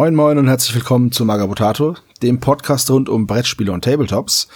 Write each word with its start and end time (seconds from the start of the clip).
Moin 0.00 0.14
moin 0.14 0.38
und 0.38 0.46
herzlich 0.46 0.76
willkommen 0.76 1.10
zu 1.10 1.24
Magabotato, 1.24 1.96
dem 2.22 2.38
Podcast 2.38 2.88
rund 2.88 3.08
um 3.08 3.26
Brettspiele 3.26 3.72
und 3.72 3.82
Tabletops. 3.82 4.46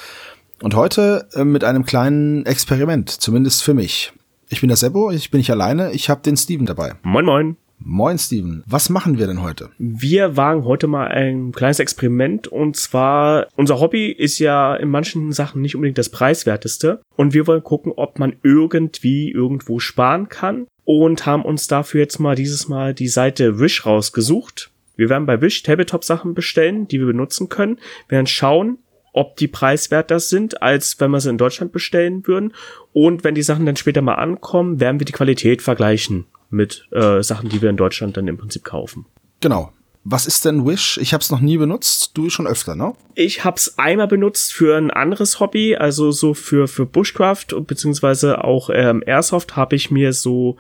Und 0.62 0.76
heute 0.76 1.26
äh, 1.34 1.42
mit 1.42 1.64
einem 1.64 1.84
kleinen 1.84 2.46
Experiment, 2.46 3.10
zumindest 3.10 3.64
für 3.64 3.74
mich. 3.74 4.12
Ich 4.50 4.60
bin 4.60 4.68
der 4.68 4.76
Sebo, 4.76 5.10
ich 5.10 5.32
bin 5.32 5.38
nicht 5.38 5.50
alleine, 5.50 5.90
ich 5.90 6.08
habe 6.08 6.22
den 6.22 6.36
Steven 6.36 6.64
dabei. 6.64 6.92
Moin 7.02 7.24
moin. 7.24 7.56
Moin 7.80 8.18
Steven, 8.18 8.62
was 8.66 8.88
machen 8.88 9.18
wir 9.18 9.26
denn 9.26 9.42
heute? 9.42 9.70
Wir 9.78 10.36
wagen 10.36 10.64
heute 10.64 10.86
mal 10.86 11.08
ein 11.08 11.50
kleines 11.50 11.80
Experiment 11.80 12.46
und 12.46 12.76
zwar 12.76 13.48
unser 13.56 13.80
Hobby 13.80 14.12
ist 14.12 14.38
ja 14.38 14.76
in 14.76 14.90
manchen 14.90 15.32
Sachen 15.32 15.60
nicht 15.60 15.74
unbedingt 15.74 15.98
das 15.98 16.10
preiswerteste 16.10 17.00
und 17.16 17.34
wir 17.34 17.48
wollen 17.48 17.64
gucken, 17.64 17.90
ob 17.96 18.20
man 18.20 18.36
irgendwie 18.44 19.32
irgendwo 19.32 19.80
sparen 19.80 20.28
kann 20.28 20.68
und 20.84 21.26
haben 21.26 21.44
uns 21.44 21.66
dafür 21.66 22.02
jetzt 22.02 22.20
mal 22.20 22.36
dieses 22.36 22.68
Mal 22.68 22.94
die 22.94 23.08
Seite 23.08 23.58
Wish 23.58 23.84
rausgesucht. 23.84 24.71
Wir 25.02 25.08
werden 25.08 25.26
bei 25.26 25.40
Wish 25.40 25.64
Tabletop 25.64 26.04
Sachen 26.04 26.32
bestellen, 26.32 26.86
die 26.86 27.00
wir 27.00 27.06
benutzen 27.06 27.48
können, 27.48 27.80
wir 28.06 28.18
werden 28.18 28.28
schauen, 28.28 28.78
ob 29.12 29.34
die 29.36 29.48
preiswerter 29.48 30.20
sind, 30.20 30.62
als 30.62 31.00
wenn 31.00 31.10
wir 31.10 31.20
sie 31.20 31.30
in 31.30 31.38
Deutschland 31.38 31.72
bestellen 31.72 32.24
würden. 32.28 32.54
Und 32.92 33.24
wenn 33.24 33.34
die 33.34 33.42
Sachen 33.42 33.66
dann 33.66 33.74
später 33.74 34.00
mal 34.00 34.14
ankommen, 34.14 34.78
werden 34.78 35.00
wir 35.00 35.04
die 35.04 35.12
Qualität 35.12 35.60
vergleichen 35.60 36.26
mit 36.50 36.86
äh, 36.92 37.20
Sachen, 37.20 37.48
die 37.48 37.60
wir 37.60 37.68
in 37.68 37.76
Deutschland 37.76 38.16
dann 38.16 38.28
im 38.28 38.38
Prinzip 38.38 38.62
kaufen. 38.62 39.06
Genau. 39.40 39.72
Was 40.04 40.26
ist 40.26 40.44
denn 40.44 40.64
Wish? 40.64 40.98
Ich 40.98 41.12
habe 41.14 41.20
es 41.20 41.30
noch 41.30 41.40
nie 41.40 41.56
benutzt, 41.56 42.12
du 42.14 42.30
schon 42.30 42.46
öfter, 42.46 42.76
ne? 42.76 42.92
Ich 43.16 43.44
habe 43.44 43.56
es 43.56 43.76
einmal 43.76 44.06
benutzt 44.06 44.52
für 44.52 44.76
ein 44.76 44.92
anderes 44.92 45.40
Hobby, 45.40 45.74
also 45.74 46.12
so 46.12 46.32
für 46.32 46.68
für 46.68 46.86
Bushcraft 46.86 47.46
beziehungsweise 47.66 48.44
auch 48.44 48.70
ähm, 48.72 49.02
Airsoft 49.04 49.56
habe 49.56 49.74
ich 49.74 49.90
mir 49.90 50.12
so 50.12 50.56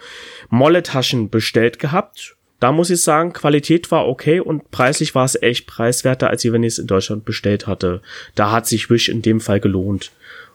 Molle-Taschen 0.50 1.30
bestellt 1.30 1.78
gehabt. 1.78 2.36
Da 2.62 2.70
muss 2.70 2.90
ich 2.90 3.02
sagen, 3.02 3.32
Qualität 3.32 3.90
war 3.90 4.06
okay 4.06 4.38
und 4.38 4.70
preislich 4.70 5.16
war 5.16 5.24
es 5.24 5.34
echt 5.42 5.66
preiswerter, 5.66 6.30
als 6.30 6.44
wenn 6.44 6.62
ich 6.62 6.74
es 6.74 6.78
in 6.78 6.86
Deutschland 6.86 7.24
bestellt 7.24 7.66
hatte. 7.66 8.02
Da 8.36 8.52
hat 8.52 8.68
sich 8.68 8.88
Wish 8.88 9.08
in 9.08 9.20
dem 9.20 9.40
Fall 9.40 9.58
gelohnt. 9.58 10.12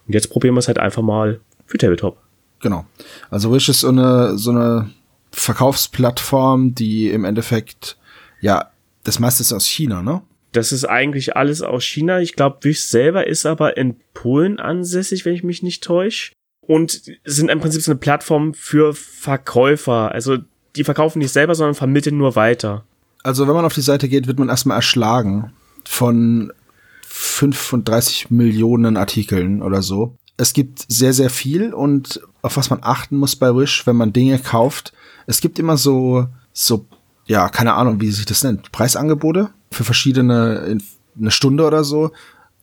Und 0.07 0.13
jetzt 0.13 0.29
probieren 0.29 0.55
wir 0.55 0.59
es 0.59 0.69
halt 0.69 0.79
einfach 0.79 1.01
mal 1.01 1.41
für 1.65 1.77
Tabletop. 1.77 2.15
Genau. 2.61 2.85
Also 3.29 3.51
Wish 3.53 3.67
ist 3.67 3.81
so 3.81 3.89
eine 3.89 4.37
so 4.37 4.51
eine 4.51 4.89
Verkaufsplattform, 5.31 6.73
die 6.73 7.09
im 7.09 7.25
Endeffekt, 7.25 7.97
ja, 8.39 8.71
das 9.03 9.19
meiste 9.19 9.41
ist 9.41 9.51
aus 9.51 9.65
China, 9.65 10.01
ne? 10.01 10.21
Das 10.53 10.71
ist 10.71 10.85
eigentlich 10.85 11.35
alles 11.35 11.61
aus 11.61 11.83
China. 11.83 12.21
Ich 12.21 12.37
glaube, 12.37 12.59
Wish 12.61 12.83
selber 12.83 13.27
ist 13.27 13.45
aber 13.45 13.75
in 13.75 13.97
Polen 14.13 14.61
ansässig, 14.61 15.25
wenn 15.25 15.33
ich 15.33 15.43
mich 15.43 15.61
nicht 15.61 15.83
täusche. 15.83 16.31
Und 16.61 17.01
sind 17.25 17.49
im 17.49 17.59
Prinzip 17.59 17.81
so 17.81 17.91
eine 17.91 17.99
Plattform 17.99 18.53
für 18.53 18.93
Verkäufer. 18.93 20.13
Also 20.13 20.37
die 20.77 20.83
verkaufen 20.83 21.19
nicht 21.19 21.33
selber, 21.33 21.55
sondern 21.55 21.75
vermitteln 21.75 22.17
nur 22.17 22.35
weiter. 22.35 22.83
Also 23.23 23.47
wenn 23.47 23.55
man 23.55 23.65
auf 23.65 23.73
die 23.73 23.81
Seite 23.81 24.07
geht, 24.07 24.27
wird 24.27 24.39
man 24.39 24.49
erstmal 24.49 24.77
erschlagen 24.77 25.51
von 25.83 26.51
35 27.01 28.29
Millionen 28.29 28.95
Artikeln 28.97 29.61
oder 29.61 29.81
so. 29.81 30.15
Es 30.37 30.53
gibt 30.53 30.85
sehr, 30.87 31.13
sehr 31.13 31.29
viel 31.29 31.73
und 31.73 32.21
auf 32.41 32.57
was 32.57 32.69
man 32.69 32.79
achten 32.83 33.17
muss 33.17 33.35
bei 33.35 33.55
Wish, 33.55 33.87
wenn 33.87 33.95
man 33.95 34.13
Dinge 34.13 34.37
kauft, 34.39 34.93
es 35.25 35.41
gibt 35.41 35.59
immer 35.59 35.77
so, 35.77 36.27
so, 36.53 36.85
ja, 37.25 37.49
keine 37.49 37.73
Ahnung, 37.73 37.99
wie 38.01 38.11
sich 38.11 38.25
das 38.25 38.43
nennt, 38.43 38.71
Preisangebote 38.71 39.49
für 39.71 39.83
verschiedene, 39.83 40.79
eine 41.19 41.31
Stunde 41.31 41.65
oder 41.65 41.83
so. 41.83 42.11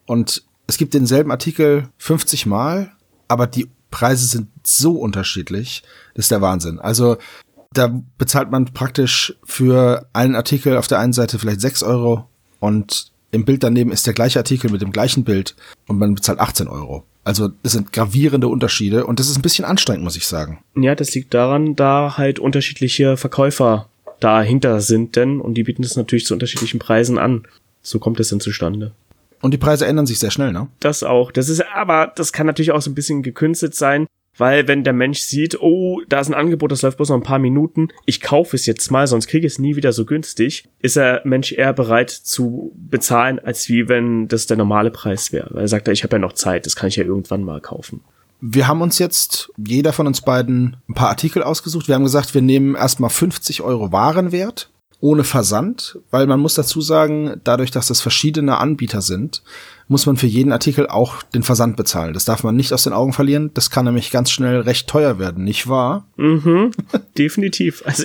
Und 0.06 0.44
es 0.66 0.78
gibt 0.78 0.94
denselben 0.94 1.30
Artikel 1.30 1.88
50 1.98 2.46
Mal, 2.46 2.92
aber 3.28 3.46
die 3.46 3.68
Preise 3.90 4.26
sind 4.26 4.48
so 4.64 4.92
unterschiedlich, 4.92 5.82
das 6.14 6.26
ist 6.26 6.30
der 6.30 6.40
Wahnsinn. 6.40 6.78
Also 6.78 7.18
da 7.74 8.00
bezahlt 8.18 8.50
man 8.50 8.66
praktisch 8.66 9.34
für 9.44 10.08
einen 10.12 10.34
Artikel 10.34 10.76
auf 10.76 10.86
der 10.86 10.98
einen 10.98 11.12
Seite 11.12 11.38
vielleicht 11.38 11.60
6 11.60 11.82
Euro 11.82 12.28
und 12.60 13.12
im 13.30 13.44
Bild 13.44 13.62
daneben 13.62 13.90
ist 13.90 14.06
der 14.06 14.14
gleiche 14.14 14.38
Artikel 14.38 14.70
mit 14.70 14.80
dem 14.80 14.92
gleichen 14.92 15.24
Bild 15.24 15.56
und 15.88 15.98
man 15.98 16.14
bezahlt 16.14 16.38
18 16.38 16.68
Euro. 16.68 17.04
Also 17.24 17.50
es 17.62 17.72
sind 17.72 17.92
gravierende 17.92 18.48
Unterschiede 18.48 19.06
und 19.06 19.18
das 19.18 19.28
ist 19.28 19.36
ein 19.36 19.42
bisschen 19.42 19.64
anstrengend, 19.64 20.04
muss 20.04 20.16
ich 20.16 20.26
sagen. 20.26 20.62
Ja, 20.76 20.94
das 20.94 21.14
liegt 21.14 21.34
daran, 21.34 21.74
da 21.74 22.16
halt 22.16 22.38
unterschiedliche 22.38 23.16
Verkäufer 23.16 23.88
dahinter 24.20 24.80
sind 24.80 25.16
denn 25.16 25.40
und 25.40 25.54
die 25.54 25.64
bieten 25.64 25.82
es 25.82 25.96
natürlich 25.96 26.26
zu 26.26 26.34
unterschiedlichen 26.34 26.78
Preisen 26.78 27.18
an. 27.18 27.46
So 27.82 27.98
kommt 27.98 28.20
es 28.20 28.28
dann 28.28 28.40
zustande. 28.40 28.92
Und 29.40 29.52
die 29.52 29.58
Preise 29.58 29.86
ändern 29.86 30.06
sich 30.06 30.18
sehr 30.18 30.30
schnell, 30.30 30.52
ne? 30.52 30.68
Das 30.80 31.02
auch. 31.02 31.30
Das 31.30 31.48
ist 31.48 31.62
aber, 31.74 32.12
das 32.14 32.32
kann 32.32 32.46
natürlich 32.46 32.72
auch 32.72 32.80
so 32.80 32.90
ein 32.90 32.94
bisschen 32.94 33.22
gekünstelt 33.22 33.74
sein. 33.74 34.06
Weil 34.36 34.66
wenn 34.68 34.84
der 34.84 34.92
Mensch 34.92 35.20
sieht, 35.20 35.60
oh, 35.60 36.00
da 36.08 36.20
ist 36.20 36.28
ein 36.28 36.34
Angebot, 36.34 36.72
das 36.72 36.82
läuft 36.82 36.96
bloß 36.96 37.10
noch 37.10 37.16
ein 37.16 37.22
paar 37.22 37.38
Minuten, 37.38 37.88
ich 38.04 38.20
kaufe 38.20 38.56
es 38.56 38.66
jetzt 38.66 38.90
mal, 38.90 39.06
sonst 39.06 39.28
kriege 39.28 39.46
ich 39.46 39.54
es 39.54 39.58
nie 39.58 39.76
wieder 39.76 39.92
so 39.92 40.04
günstig, 40.04 40.68
ist 40.80 40.96
der 40.96 41.22
Mensch 41.24 41.52
eher 41.52 41.72
bereit 41.72 42.10
zu 42.10 42.72
bezahlen, 42.76 43.38
als 43.38 43.68
wie 43.68 43.88
wenn 43.88 44.28
das 44.28 44.46
der 44.46 44.56
normale 44.56 44.90
Preis 44.90 45.32
wäre. 45.32 45.50
Weil 45.52 45.62
er 45.62 45.68
sagt, 45.68 45.88
ich 45.88 46.02
habe 46.02 46.16
ja 46.16 46.20
noch 46.20 46.32
Zeit, 46.32 46.66
das 46.66 46.76
kann 46.76 46.88
ich 46.88 46.96
ja 46.96 47.04
irgendwann 47.04 47.44
mal 47.44 47.60
kaufen. 47.60 48.00
Wir 48.40 48.68
haben 48.68 48.82
uns 48.82 48.98
jetzt, 48.98 49.52
jeder 49.56 49.92
von 49.92 50.06
uns 50.06 50.20
beiden, 50.20 50.76
ein 50.88 50.94
paar 50.94 51.08
Artikel 51.08 51.42
ausgesucht. 51.42 51.88
Wir 51.88 51.94
haben 51.94 52.02
gesagt, 52.02 52.34
wir 52.34 52.42
nehmen 52.42 52.74
erstmal 52.74 53.08
50 53.08 53.62
Euro 53.62 53.90
Warenwert 53.90 54.70
ohne 55.00 55.24
Versand, 55.24 55.98
weil 56.10 56.26
man 56.26 56.40
muss 56.40 56.54
dazu 56.54 56.80
sagen, 56.80 57.40
dadurch, 57.44 57.70
dass 57.70 57.90
es 57.90 58.00
verschiedene 58.00 58.58
Anbieter 58.58 59.02
sind, 59.02 59.42
muss 59.86 60.06
man 60.06 60.16
für 60.16 60.26
jeden 60.26 60.52
Artikel 60.52 60.86
auch 60.86 61.22
den 61.22 61.42
Versand 61.42 61.76
bezahlen. 61.76 62.14
Das 62.14 62.24
darf 62.24 62.42
man 62.42 62.56
nicht 62.56 62.72
aus 62.72 62.84
den 62.84 62.92
Augen 62.92 63.12
verlieren. 63.12 63.50
Das 63.54 63.70
kann 63.70 63.84
nämlich 63.84 64.10
ganz 64.10 64.30
schnell 64.30 64.60
recht 64.60 64.88
teuer 64.88 65.18
werden, 65.18 65.44
nicht 65.44 65.68
wahr? 65.68 66.06
Mhm, 66.16 66.70
definitiv. 67.18 67.82
Also 67.84 68.04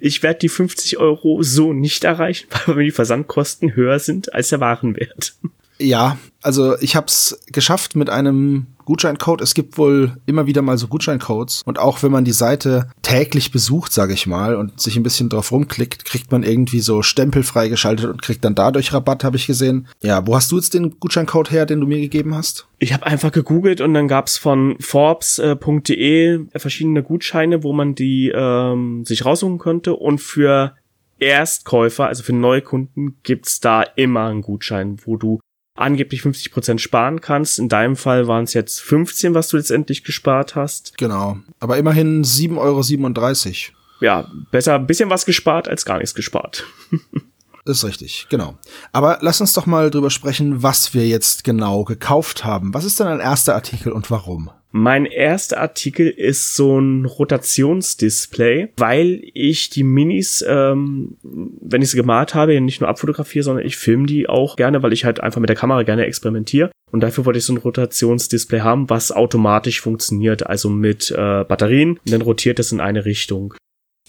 ich 0.00 0.22
werde 0.22 0.38
die 0.40 0.48
50 0.48 0.98
Euro 0.98 1.42
so 1.42 1.72
nicht 1.72 2.04
erreichen, 2.04 2.48
weil 2.66 2.76
mir 2.76 2.84
die 2.84 2.90
Versandkosten 2.90 3.74
höher 3.74 3.98
sind 3.98 4.32
als 4.32 4.48
der 4.48 4.60
Warenwert. 4.60 5.34
Ja, 5.78 6.18
also 6.42 6.78
ich 6.80 6.96
habe 6.96 7.06
es 7.06 7.40
geschafft 7.46 7.94
mit 7.94 8.10
einem 8.10 8.66
Gutscheincode. 8.88 9.42
Es 9.42 9.52
gibt 9.52 9.76
wohl 9.76 10.16
immer 10.24 10.46
wieder 10.46 10.62
mal 10.62 10.78
so 10.78 10.88
Gutscheincodes. 10.88 11.60
Und 11.66 11.78
auch 11.78 12.02
wenn 12.02 12.10
man 12.10 12.24
die 12.24 12.32
Seite 12.32 12.88
täglich 13.02 13.52
besucht, 13.52 13.92
sage 13.92 14.14
ich 14.14 14.26
mal, 14.26 14.56
und 14.56 14.80
sich 14.80 14.96
ein 14.96 15.02
bisschen 15.02 15.28
drauf 15.28 15.52
rumklickt, 15.52 16.06
kriegt 16.06 16.32
man 16.32 16.42
irgendwie 16.42 16.80
so 16.80 17.02
Stempel 17.02 17.42
freigeschaltet 17.42 18.06
und 18.06 18.22
kriegt 18.22 18.46
dann 18.46 18.54
dadurch 18.54 18.94
Rabatt, 18.94 19.24
habe 19.24 19.36
ich 19.36 19.46
gesehen. 19.46 19.88
Ja, 20.00 20.26
wo 20.26 20.34
hast 20.34 20.50
du 20.50 20.56
jetzt 20.56 20.72
den 20.72 20.98
Gutscheincode 20.98 21.50
her, 21.50 21.66
den 21.66 21.80
du 21.80 21.86
mir 21.86 22.00
gegeben 22.00 22.34
hast? 22.34 22.66
Ich 22.78 22.94
habe 22.94 23.04
einfach 23.04 23.30
gegoogelt 23.30 23.82
und 23.82 23.92
dann 23.92 24.08
gab's 24.08 24.38
von 24.38 24.76
Forbes.de 24.80 26.46
verschiedene 26.56 27.02
Gutscheine, 27.02 27.62
wo 27.62 27.74
man 27.74 27.94
die 27.94 28.32
ähm, 28.34 29.04
sich 29.04 29.22
raussuchen 29.26 29.58
konnte. 29.58 29.96
Und 29.96 30.18
für 30.18 30.74
Erstkäufer, 31.18 32.06
also 32.06 32.22
für 32.22 32.32
Neukunden, 32.32 33.18
gibt's 33.22 33.60
da 33.60 33.82
immer 33.82 34.28
einen 34.28 34.40
Gutschein, 34.40 34.96
wo 35.04 35.18
du 35.18 35.40
angeblich 35.80 36.22
50 36.22 36.52
Prozent 36.52 36.80
sparen 36.80 37.20
kannst. 37.20 37.58
In 37.58 37.68
deinem 37.68 37.96
Fall 37.96 38.26
waren 38.26 38.44
es 38.44 38.54
jetzt 38.54 38.80
15, 38.80 39.34
was 39.34 39.48
du 39.48 39.56
letztendlich 39.56 40.04
gespart 40.04 40.54
hast. 40.54 40.96
Genau. 40.98 41.38
Aber 41.60 41.76
immerhin 41.76 42.24
7,37 42.24 42.56
Euro. 42.58 43.78
Ja, 44.00 44.30
besser 44.50 44.76
ein 44.76 44.86
bisschen 44.86 45.10
was 45.10 45.26
gespart 45.26 45.68
als 45.68 45.84
gar 45.84 45.98
nichts 45.98 46.14
gespart. 46.14 46.64
ist 47.64 47.84
richtig, 47.84 48.26
genau. 48.28 48.56
Aber 48.92 49.18
lass 49.20 49.40
uns 49.40 49.52
doch 49.52 49.66
mal 49.66 49.90
drüber 49.90 50.10
sprechen, 50.10 50.62
was 50.62 50.94
wir 50.94 51.06
jetzt 51.06 51.44
genau 51.44 51.84
gekauft 51.84 52.44
haben. 52.44 52.74
Was 52.74 52.84
ist 52.84 52.98
denn 52.98 53.06
ein 53.06 53.20
erster 53.20 53.54
Artikel 53.54 53.92
und 53.92 54.10
warum? 54.10 54.50
Mein 54.70 55.06
erster 55.06 55.60
Artikel 55.60 56.08
ist 56.08 56.54
so 56.54 56.78
ein 56.78 57.06
Rotationsdisplay, 57.06 58.68
weil 58.76 59.22
ich 59.32 59.70
die 59.70 59.82
Minis, 59.82 60.44
ähm, 60.46 61.16
wenn 61.22 61.80
ich 61.80 61.90
sie 61.90 61.96
gemalt 61.96 62.34
habe, 62.34 62.60
nicht 62.60 62.80
nur 62.80 62.90
abfotografiere, 62.90 63.42
sondern 63.42 63.64
ich 63.64 63.78
filme 63.78 64.06
die 64.06 64.28
auch 64.28 64.56
gerne, 64.56 64.82
weil 64.82 64.92
ich 64.92 65.06
halt 65.06 65.20
einfach 65.20 65.40
mit 65.40 65.48
der 65.48 65.56
Kamera 65.56 65.84
gerne 65.84 66.04
experimentiere. 66.04 66.70
Und 66.90 67.00
dafür 67.00 67.24
wollte 67.24 67.38
ich 67.38 67.44
so 67.44 67.54
ein 67.54 67.58
Rotationsdisplay 67.58 68.60
haben, 68.60 68.90
was 68.90 69.10
automatisch 69.10 69.80
funktioniert, 69.80 70.46
also 70.46 70.68
mit 70.68 71.10
äh, 71.10 71.44
Batterien. 71.44 71.92
Und 71.92 72.12
dann 72.12 72.22
rotiert 72.22 72.58
es 72.58 72.70
in 72.70 72.80
eine 72.80 73.04
Richtung. 73.06 73.54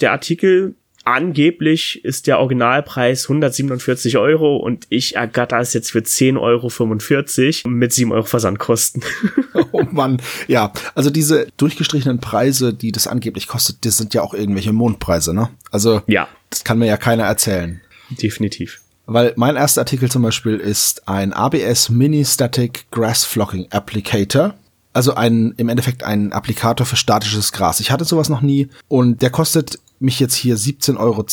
Der 0.02 0.12
Artikel 0.12 0.76
angeblich 1.14 2.04
ist 2.04 2.28
der 2.28 2.40
Originalpreis 2.40 3.26
147 3.26 4.18
Euro 4.18 4.58
und 4.58 4.86
ich 4.90 5.16
ergatter 5.16 5.60
es 5.60 5.74
jetzt 5.74 5.92
für 5.92 6.00
10,45 6.00 7.66
Euro 7.66 7.70
mit 7.74 7.94
7 7.94 8.12
Euro 8.12 8.26
Versandkosten. 8.26 9.04
oh 9.72 9.84
Mann, 9.92 10.22
ja. 10.48 10.72
Also 10.96 11.10
diese 11.10 11.48
durchgestrichenen 11.58 12.20
Preise, 12.20 12.74
die 12.74 12.92
das 12.92 13.08
angeblich 13.08 13.48
kostet, 13.48 13.86
das 13.86 13.98
sind 13.98 14.14
ja 14.14 14.22
auch 14.22 14.34
irgendwelche 14.34 14.74
Mondpreise, 14.74 15.34
ne? 15.34 15.50
Also, 15.72 16.02
ja. 16.08 16.28
das 16.50 16.64
kann 16.64 16.80
mir 16.80 16.88
ja 16.88 16.98
keiner 16.98 17.24
erzählen. 17.24 17.82
Definitiv. 18.10 18.82
Weil 19.06 19.34
mein 19.36 19.56
erster 19.56 19.82
Artikel 19.82 20.10
zum 20.12 20.22
Beispiel 20.22 20.58
ist 20.58 21.08
ein 21.08 21.34
ABS 21.34 21.90
Mini 21.90 22.24
Static 22.24 22.86
Grass 22.92 23.26
Flocking 23.26 23.68
Applicator. 23.72 24.54
Also 24.94 25.16
ein, 25.16 25.54
im 25.58 25.70
Endeffekt 25.70 26.04
ein 26.04 26.32
Applikator 26.32 26.86
für 26.86 26.96
statisches 26.96 27.52
Gras. 27.52 27.80
Ich 27.80 27.92
hatte 27.92 28.06
sowas 28.06 28.30
noch 28.30 28.42
nie 28.42 28.70
und 28.88 29.22
der 29.22 29.30
kostet 29.30 29.80
mich 30.00 30.20
jetzt 30.20 30.36
hier 30.36 30.58
17,10 30.58 30.98
Euro. 30.98 31.26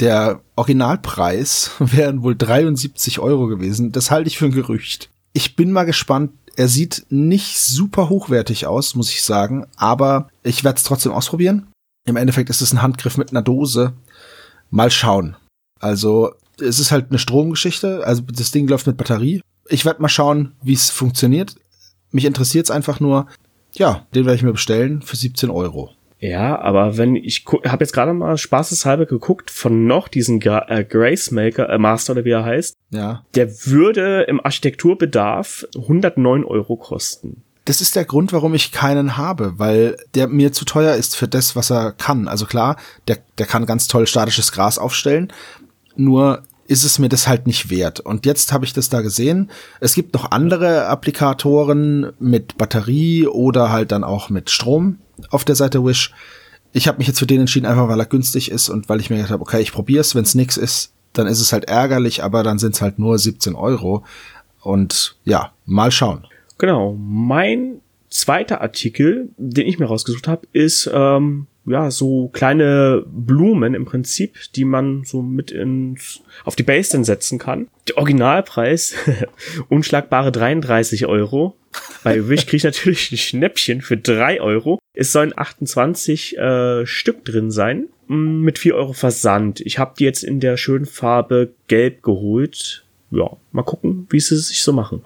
Der 0.00 0.40
Originalpreis 0.56 1.70
wären 1.78 2.22
wohl 2.22 2.36
73 2.36 3.18
Euro 3.18 3.46
gewesen. 3.46 3.92
Das 3.92 4.10
halte 4.10 4.28
ich 4.28 4.38
für 4.38 4.46
ein 4.46 4.52
Gerücht. 4.52 5.10
Ich 5.32 5.56
bin 5.56 5.72
mal 5.72 5.84
gespannt. 5.84 6.32
Er 6.56 6.68
sieht 6.68 7.04
nicht 7.10 7.58
super 7.58 8.08
hochwertig 8.08 8.66
aus, 8.66 8.94
muss 8.94 9.10
ich 9.10 9.22
sagen, 9.22 9.66
aber 9.76 10.28
ich 10.42 10.64
werde 10.64 10.78
es 10.78 10.84
trotzdem 10.84 11.12
ausprobieren. 11.12 11.66
Im 12.06 12.16
Endeffekt 12.16 12.48
ist 12.48 12.62
es 12.62 12.72
ein 12.72 12.80
Handgriff 12.80 13.18
mit 13.18 13.30
einer 13.30 13.42
Dose. 13.42 13.92
Mal 14.70 14.90
schauen. 14.90 15.36
Also 15.80 16.32
Es 16.58 16.78
ist 16.80 16.90
halt 16.90 17.10
eine 17.10 17.18
Stromgeschichte, 17.18 18.06
also 18.06 18.22
das 18.22 18.50
Ding 18.50 18.66
läuft 18.68 18.86
mit 18.86 18.96
Batterie. 18.96 19.42
Ich 19.68 19.84
werde 19.84 20.00
mal 20.00 20.08
schauen, 20.08 20.52
wie 20.62 20.72
es 20.72 20.88
funktioniert. 20.88 21.56
Mich 22.10 22.24
interessiert 22.24 22.64
es 22.66 22.70
einfach 22.70 23.00
nur. 23.00 23.26
Ja, 23.74 24.06
den 24.14 24.24
werde 24.24 24.36
ich 24.36 24.42
mir 24.42 24.52
bestellen 24.52 25.02
für 25.02 25.16
17 25.16 25.50
Euro. 25.50 25.95
Ja, 26.18 26.58
aber 26.58 26.96
wenn 26.96 27.14
ich 27.14 27.44
habe 27.66 27.84
jetzt 27.84 27.92
gerade 27.92 28.14
mal 28.14 28.38
spaßeshalber 28.38 29.06
geguckt 29.06 29.50
von 29.50 29.86
noch 29.86 30.08
diesen 30.08 30.40
Gra 30.40 30.66
äh, 30.68 30.84
Grace 30.84 31.30
Maker 31.30 31.68
äh, 31.68 31.78
Master 31.78 32.14
oder 32.14 32.24
wie 32.24 32.30
er 32.30 32.44
heißt. 32.44 32.76
Ja. 32.90 33.24
Der 33.34 33.66
würde 33.66 34.22
im 34.22 34.40
Architekturbedarf 34.42 35.66
109 35.76 36.44
Euro 36.44 36.76
kosten. 36.76 37.42
Das 37.66 37.80
ist 37.80 37.96
der 37.96 38.04
Grund, 38.04 38.32
warum 38.32 38.54
ich 38.54 38.70
keinen 38.70 39.16
habe, 39.16 39.54
weil 39.58 39.96
der 40.14 40.28
mir 40.28 40.52
zu 40.52 40.64
teuer 40.64 40.94
ist 40.94 41.16
für 41.16 41.26
das, 41.26 41.56
was 41.56 41.70
er 41.70 41.92
kann. 41.92 42.28
Also 42.28 42.46
klar, 42.46 42.76
der, 43.08 43.18
der 43.38 43.46
kann 43.46 43.66
ganz 43.66 43.88
toll 43.88 44.06
statisches 44.06 44.52
Gras 44.52 44.78
aufstellen, 44.78 45.32
nur 45.96 46.42
ist 46.68 46.84
es 46.84 46.98
mir 46.98 47.08
das 47.08 47.28
halt 47.28 47.46
nicht 47.46 47.70
wert. 47.70 48.00
Und 48.00 48.26
jetzt 48.26 48.52
habe 48.52 48.64
ich 48.64 48.72
das 48.72 48.88
da 48.88 49.00
gesehen. 49.00 49.50
Es 49.80 49.94
gibt 49.94 50.14
noch 50.14 50.30
andere 50.30 50.86
Applikatoren 50.86 52.12
mit 52.18 52.58
Batterie 52.58 53.26
oder 53.26 53.70
halt 53.70 53.92
dann 53.92 54.04
auch 54.04 54.30
mit 54.30 54.50
Strom 54.50 54.98
auf 55.30 55.44
der 55.44 55.54
Seite 55.54 55.84
Wish. 55.84 56.12
Ich 56.72 56.88
habe 56.88 56.98
mich 56.98 57.06
jetzt 57.06 57.18
für 57.18 57.26
den 57.26 57.40
entschieden, 57.40 57.66
einfach 57.66 57.88
weil 57.88 58.00
er 58.00 58.06
günstig 58.06 58.50
ist 58.50 58.68
und 58.68 58.88
weil 58.88 59.00
ich 59.00 59.08
mir 59.08 59.16
gedacht 59.16 59.32
habe, 59.32 59.42
okay, 59.42 59.60
ich 59.60 59.72
probier's, 59.72 60.14
wenn 60.14 60.24
es 60.24 60.34
nix 60.34 60.56
ist, 60.56 60.92
dann 61.12 61.26
ist 61.26 61.40
es 61.40 61.52
halt 61.52 61.64
ärgerlich, 61.64 62.22
aber 62.22 62.42
dann 62.42 62.58
sind 62.58 62.74
es 62.74 62.82
halt 62.82 62.98
nur 62.98 63.18
17 63.18 63.54
Euro. 63.54 64.04
Und 64.60 65.16
ja, 65.24 65.52
mal 65.64 65.90
schauen. 65.90 66.26
Genau, 66.58 66.96
mein 66.98 67.80
zweiter 68.10 68.60
Artikel, 68.60 69.30
den 69.36 69.66
ich 69.66 69.78
mir 69.78 69.86
rausgesucht 69.86 70.28
habe, 70.28 70.46
ist 70.52 70.90
ähm, 70.92 71.46
ja 71.66 71.90
so 71.90 72.28
kleine 72.28 73.04
Blumen 73.06 73.74
im 73.74 73.84
Prinzip, 73.84 74.36
die 74.54 74.64
man 74.64 75.04
so 75.04 75.22
mit 75.22 75.50
ins 75.50 76.20
auf 76.44 76.56
die 76.56 76.62
Base 76.62 76.92
dann 76.92 77.04
setzen 77.04 77.38
kann. 77.38 77.68
Der 77.88 77.98
Originalpreis 77.98 78.94
unschlagbare 79.68 80.32
33 80.32 81.06
Euro. 81.06 81.56
Bei 82.04 82.28
Wish 82.28 82.46
kriege 82.46 82.56
ich 82.56 82.64
natürlich 82.64 83.12
ein 83.12 83.18
Schnäppchen 83.18 83.82
für 83.82 83.96
3 83.96 84.40
Euro. 84.40 84.78
Es 84.94 85.12
sollen 85.12 85.36
28 85.36 86.38
äh, 86.38 86.86
Stück 86.86 87.24
drin 87.24 87.50
sein 87.50 87.88
mm, 88.06 88.40
mit 88.40 88.58
4 88.58 88.74
Euro 88.74 88.92
Versand. 88.92 89.60
Ich 89.60 89.78
habe 89.78 89.94
die 89.98 90.04
jetzt 90.04 90.24
in 90.24 90.40
der 90.40 90.56
schönen 90.56 90.86
Farbe 90.86 91.52
Gelb 91.68 92.02
geholt. 92.02 92.84
Ja, 93.10 93.36
mal 93.52 93.62
gucken, 93.62 94.06
wie 94.10 94.20
sie 94.20 94.36
sich 94.36 94.62
so 94.62 94.72
machen. 94.72 95.02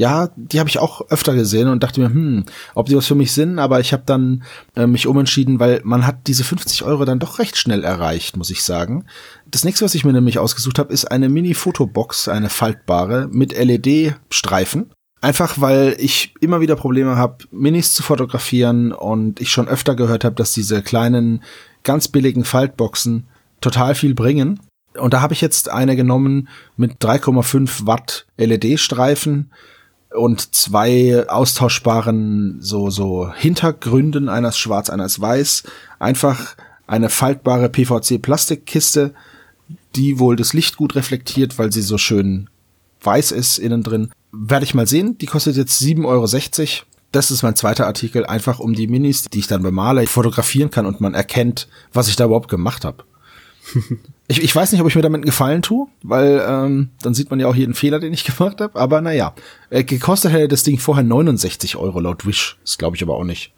Ja, 0.00 0.30
die 0.34 0.60
habe 0.60 0.70
ich 0.70 0.78
auch 0.78 1.10
öfter 1.10 1.34
gesehen 1.34 1.68
und 1.68 1.82
dachte 1.82 2.00
mir, 2.00 2.06
hm, 2.06 2.46
ob 2.74 2.86
die 2.86 2.96
was 2.96 3.06
für 3.06 3.14
mich 3.14 3.32
sind, 3.32 3.58
aber 3.58 3.80
ich 3.80 3.92
habe 3.92 4.04
dann 4.06 4.44
äh, 4.74 4.86
mich 4.86 5.06
umentschieden, 5.06 5.60
weil 5.60 5.82
man 5.84 6.06
hat 6.06 6.26
diese 6.26 6.42
50 6.42 6.84
Euro 6.84 7.04
dann 7.04 7.18
doch 7.18 7.38
recht 7.38 7.58
schnell 7.58 7.84
erreicht, 7.84 8.34
muss 8.34 8.48
ich 8.48 8.62
sagen. 8.62 9.04
Das 9.50 9.62
nächste, 9.62 9.84
was 9.84 9.94
ich 9.94 10.06
mir 10.06 10.14
nämlich 10.14 10.38
ausgesucht 10.38 10.78
habe, 10.78 10.90
ist 10.90 11.04
eine 11.04 11.28
Mini-Fotobox, 11.28 12.28
eine 12.28 12.48
faltbare 12.48 13.28
mit 13.30 13.52
LED-Streifen. 13.52 14.90
Einfach 15.20 15.60
weil 15.60 15.94
ich 15.98 16.32
immer 16.40 16.62
wieder 16.62 16.76
Probleme 16.76 17.16
habe, 17.16 17.44
Minis 17.50 17.92
zu 17.92 18.02
fotografieren 18.02 18.92
und 18.92 19.38
ich 19.38 19.50
schon 19.50 19.68
öfter 19.68 19.96
gehört 19.96 20.24
habe, 20.24 20.34
dass 20.34 20.52
diese 20.52 20.80
kleinen, 20.80 21.42
ganz 21.82 22.08
billigen 22.08 22.44
Faltboxen 22.44 23.26
total 23.60 23.94
viel 23.94 24.14
bringen. 24.14 24.60
Und 24.98 25.12
da 25.12 25.20
habe 25.20 25.34
ich 25.34 25.42
jetzt 25.42 25.68
eine 25.68 25.94
genommen 25.94 26.48
mit 26.78 27.04
3,5 27.04 27.84
Watt 27.84 28.26
LED-Streifen 28.38 29.50
und 30.14 30.54
zwei 30.54 31.28
austauschbaren 31.28 32.58
so 32.60 32.90
so 32.90 33.32
Hintergründen, 33.32 34.28
eines 34.28 34.58
schwarz, 34.58 34.90
eines 34.90 35.20
weiß, 35.20 35.64
einfach 35.98 36.56
eine 36.86 37.08
faltbare 37.08 37.68
PVC 37.68 38.20
Plastikkiste, 38.20 39.14
die 39.94 40.18
wohl 40.18 40.36
das 40.36 40.52
Licht 40.52 40.76
gut 40.76 40.96
reflektiert, 40.96 41.58
weil 41.58 41.72
sie 41.72 41.82
so 41.82 41.98
schön 41.98 42.48
weiß 43.02 43.32
ist 43.32 43.58
innen 43.58 43.82
drin. 43.82 44.10
Werde 44.32 44.64
ich 44.64 44.74
mal 44.74 44.86
sehen. 44.86 45.16
Die 45.18 45.26
kostet 45.26 45.56
jetzt 45.56 45.80
7,60 45.80 46.04
Euro. 46.06 46.86
Das 47.12 47.30
ist 47.30 47.42
mein 47.42 47.56
zweiter 47.56 47.86
Artikel, 47.86 48.24
einfach 48.26 48.60
um 48.60 48.74
die 48.74 48.86
Minis, 48.86 49.24
die 49.24 49.40
ich 49.40 49.48
dann 49.48 49.62
bemale, 49.62 50.06
fotografieren 50.06 50.70
kann 50.70 50.86
und 50.86 51.00
man 51.00 51.14
erkennt, 51.14 51.68
was 51.92 52.08
ich 52.08 52.16
da 52.16 52.26
überhaupt 52.26 52.48
gemacht 52.48 52.84
habe. 52.84 53.04
Ich, 54.30 54.40
ich 54.44 54.54
weiß 54.54 54.70
nicht, 54.70 54.80
ob 54.80 54.86
ich 54.86 54.94
mir 54.94 55.02
damit 55.02 55.16
einen 55.16 55.24
Gefallen 55.24 55.60
tue, 55.60 55.88
weil 56.04 56.40
ähm, 56.46 56.90
dann 57.02 57.14
sieht 57.14 57.30
man 57.30 57.40
ja 57.40 57.48
auch 57.48 57.54
jeden 57.56 57.74
Fehler, 57.74 57.98
den 57.98 58.12
ich 58.12 58.22
gemacht 58.36 58.60
habe. 58.60 58.78
Aber 58.78 59.00
naja, 59.00 59.34
äh, 59.70 59.82
gekostet 59.82 60.30
hätte 60.32 60.46
das 60.46 60.62
Ding 60.62 60.78
vorher 60.78 61.02
69 61.02 61.74
Euro 61.74 61.98
laut 61.98 62.24
Wish. 62.24 62.56
Das 62.62 62.78
glaube 62.78 62.94
ich 62.94 63.02
aber 63.02 63.16
auch 63.16 63.24
nicht. 63.24 63.52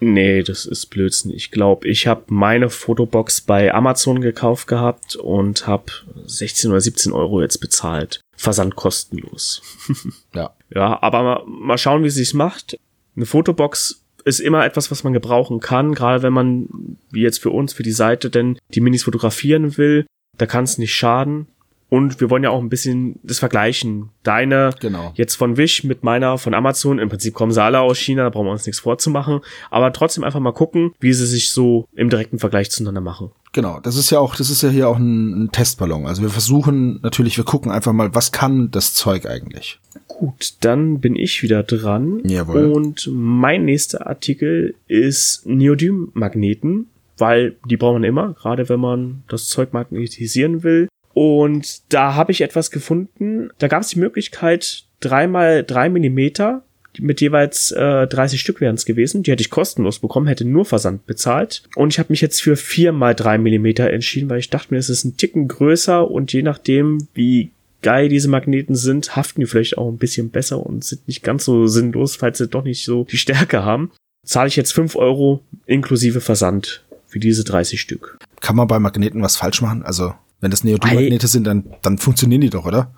Nee, 0.00 0.42
das 0.42 0.64
ist 0.64 0.86
Blödsinn. 0.86 1.30
Ich 1.30 1.50
glaube, 1.50 1.86
ich 1.86 2.06
habe 2.06 2.24
meine 2.28 2.70
Fotobox 2.70 3.42
bei 3.42 3.72
Amazon 3.74 4.22
gekauft 4.22 4.66
gehabt 4.66 5.14
und 5.16 5.66
habe 5.66 5.92
16 6.24 6.70
oder 6.70 6.80
17 6.80 7.12
Euro 7.12 7.42
jetzt 7.42 7.58
bezahlt. 7.58 8.20
Versand 8.36 8.76
kostenlos. 8.76 9.62
ja. 10.34 10.54
Ja, 10.74 11.02
aber 11.02 11.22
mal, 11.22 11.42
mal 11.46 11.78
schauen, 11.78 12.02
wie 12.02 12.08
es 12.08 12.14
sich 12.14 12.32
macht. 12.32 12.78
Eine 13.14 13.26
Fotobox 13.26 14.03
ist 14.24 14.40
immer 14.40 14.64
etwas, 14.64 14.90
was 14.90 15.04
man 15.04 15.12
gebrauchen 15.12 15.60
kann, 15.60 15.94
gerade 15.94 16.22
wenn 16.22 16.32
man, 16.32 16.68
wie 17.10 17.22
jetzt 17.22 17.40
für 17.40 17.50
uns, 17.50 17.72
für 17.72 17.82
die 17.82 17.92
Seite, 17.92 18.30
denn 18.30 18.58
die 18.74 18.80
Minis 18.80 19.04
fotografieren 19.04 19.76
will. 19.76 20.06
Da 20.36 20.46
kann 20.46 20.64
es 20.64 20.78
nicht 20.78 20.94
schaden. 20.94 21.46
Und 21.88 22.20
wir 22.20 22.30
wollen 22.30 22.42
ja 22.42 22.50
auch 22.50 22.60
ein 22.60 22.68
bisschen 22.68 23.20
das 23.22 23.38
vergleichen. 23.38 24.10
Deine 24.22 24.70
genau. 24.80 25.12
jetzt 25.14 25.36
von 25.36 25.56
Wish 25.56 25.84
mit 25.84 26.02
meiner 26.02 26.38
von 26.38 26.54
Amazon. 26.54 26.98
Im 26.98 27.08
Prinzip 27.08 27.34
kommen 27.34 27.52
sie 27.52 27.62
alle 27.62 27.80
aus 27.80 27.98
China, 27.98 28.24
da 28.24 28.30
brauchen 28.30 28.46
wir 28.46 28.52
uns 28.52 28.66
nichts 28.66 28.80
vorzumachen. 28.80 29.40
Aber 29.70 29.92
trotzdem 29.92 30.24
einfach 30.24 30.40
mal 30.40 30.52
gucken, 30.52 30.92
wie 30.98 31.12
sie 31.12 31.26
sich 31.26 31.50
so 31.50 31.86
im 31.94 32.10
direkten 32.10 32.38
Vergleich 32.38 32.70
zueinander 32.70 33.00
machen. 33.00 33.30
Genau, 33.52 33.78
das 33.80 33.96
ist 33.96 34.10
ja 34.10 34.18
auch, 34.18 34.34
das 34.34 34.50
ist 34.50 34.62
ja 34.62 34.70
hier 34.70 34.88
auch 34.88 34.98
ein, 34.98 35.44
ein 35.44 35.52
Testballon. 35.52 36.06
Also 36.06 36.22
wir 36.22 36.30
versuchen 36.30 36.98
natürlich, 37.02 37.36
wir 37.36 37.44
gucken 37.44 37.70
einfach 37.70 37.92
mal, 37.92 38.14
was 38.14 38.32
kann 38.32 38.70
das 38.72 38.94
Zeug 38.94 39.26
eigentlich. 39.26 39.78
Gut, 40.08 40.54
dann 40.60 41.00
bin 41.00 41.14
ich 41.14 41.42
wieder 41.42 41.62
dran. 41.62 42.20
Jawohl. 42.24 42.72
Und 42.72 43.08
mein 43.12 43.64
nächster 43.64 44.06
Artikel 44.08 44.74
ist 44.88 45.46
Neodym-Magneten 45.46 46.88
weil 47.18 47.56
die 47.68 47.76
braucht 47.76 47.94
man 47.94 48.04
immer, 48.04 48.32
gerade 48.34 48.68
wenn 48.68 48.80
man 48.80 49.22
das 49.28 49.46
Zeug 49.48 49.72
magnetisieren 49.72 50.62
will. 50.62 50.88
Und 51.14 51.92
da 51.92 52.14
habe 52.14 52.32
ich 52.32 52.40
etwas 52.40 52.70
gefunden. 52.70 53.50
Da 53.58 53.68
gab 53.68 53.82
es 53.82 53.88
die 53.88 54.00
Möglichkeit, 54.00 54.84
dreimal 55.00 55.64
drei 55.64 55.88
Millimeter 55.88 56.62
mit 57.00 57.20
jeweils 57.20 57.72
äh, 57.72 58.06
30 58.06 58.40
Stück 58.40 58.60
wären 58.60 58.74
es 58.74 58.84
gewesen. 58.84 59.22
Die 59.22 59.30
hätte 59.30 59.40
ich 59.40 59.50
kostenlos 59.50 59.98
bekommen, 59.98 60.26
hätte 60.26 60.44
nur 60.44 60.64
Versand 60.64 61.06
bezahlt. 61.06 61.64
Und 61.74 61.92
ich 61.92 61.98
habe 61.98 62.12
mich 62.12 62.20
jetzt 62.20 62.42
für 62.42 62.56
vier 62.56 62.92
mal 62.92 63.14
drei 63.14 63.38
Millimeter 63.38 63.90
entschieden, 63.90 64.30
weil 64.30 64.38
ich 64.38 64.50
dachte 64.50 64.72
mir, 64.72 64.78
es 64.78 64.88
ist 64.88 65.04
ein 65.04 65.16
Ticken 65.16 65.48
größer 65.48 66.10
und 66.10 66.32
je 66.32 66.42
nachdem, 66.42 67.08
wie 67.14 67.50
geil 67.82 68.08
diese 68.08 68.28
Magneten 68.28 68.76
sind, 68.76 69.16
haften 69.16 69.40
die 69.40 69.46
vielleicht 69.46 69.76
auch 69.76 69.88
ein 69.88 69.98
bisschen 69.98 70.30
besser 70.30 70.64
und 70.64 70.84
sind 70.84 71.06
nicht 71.06 71.22
ganz 71.22 71.44
so 71.44 71.66
sinnlos, 71.66 72.16
falls 72.16 72.38
sie 72.38 72.48
doch 72.48 72.64
nicht 72.64 72.84
so 72.84 73.04
die 73.04 73.18
Stärke 73.18 73.64
haben. 73.64 73.90
Zahle 74.24 74.48
ich 74.48 74.56
jetzt 74.56 74.72
fünf 74.72 74.96
Euro 74.96 75.42
inklusive 75.66 76.20
Versand 76.20 76.84
für 77.06 77.18
diese 77.18 77.44
30 77.44 77.80
Stück. 77.80 78.18
Kann 78.40 78.56
man 78.56 78.68
bei 78.68 78.78
Magneten 78.78 79.22
was 79.22 79.36
falsch 79.36 79.60
machen? 79.60 79.82
Also, 79.82 80.14
wenn 80.44 80.50
das 80.50 80.62
Neodym-Magnete 80.62 81.26
sind, 81.26 81.46
dann, 81.46 81.64
dann 81.82 81.98
funktionieren 81.98 82.42
die 82.42 82.50
doch, 82.50 82.64
oder? 82.64 82.92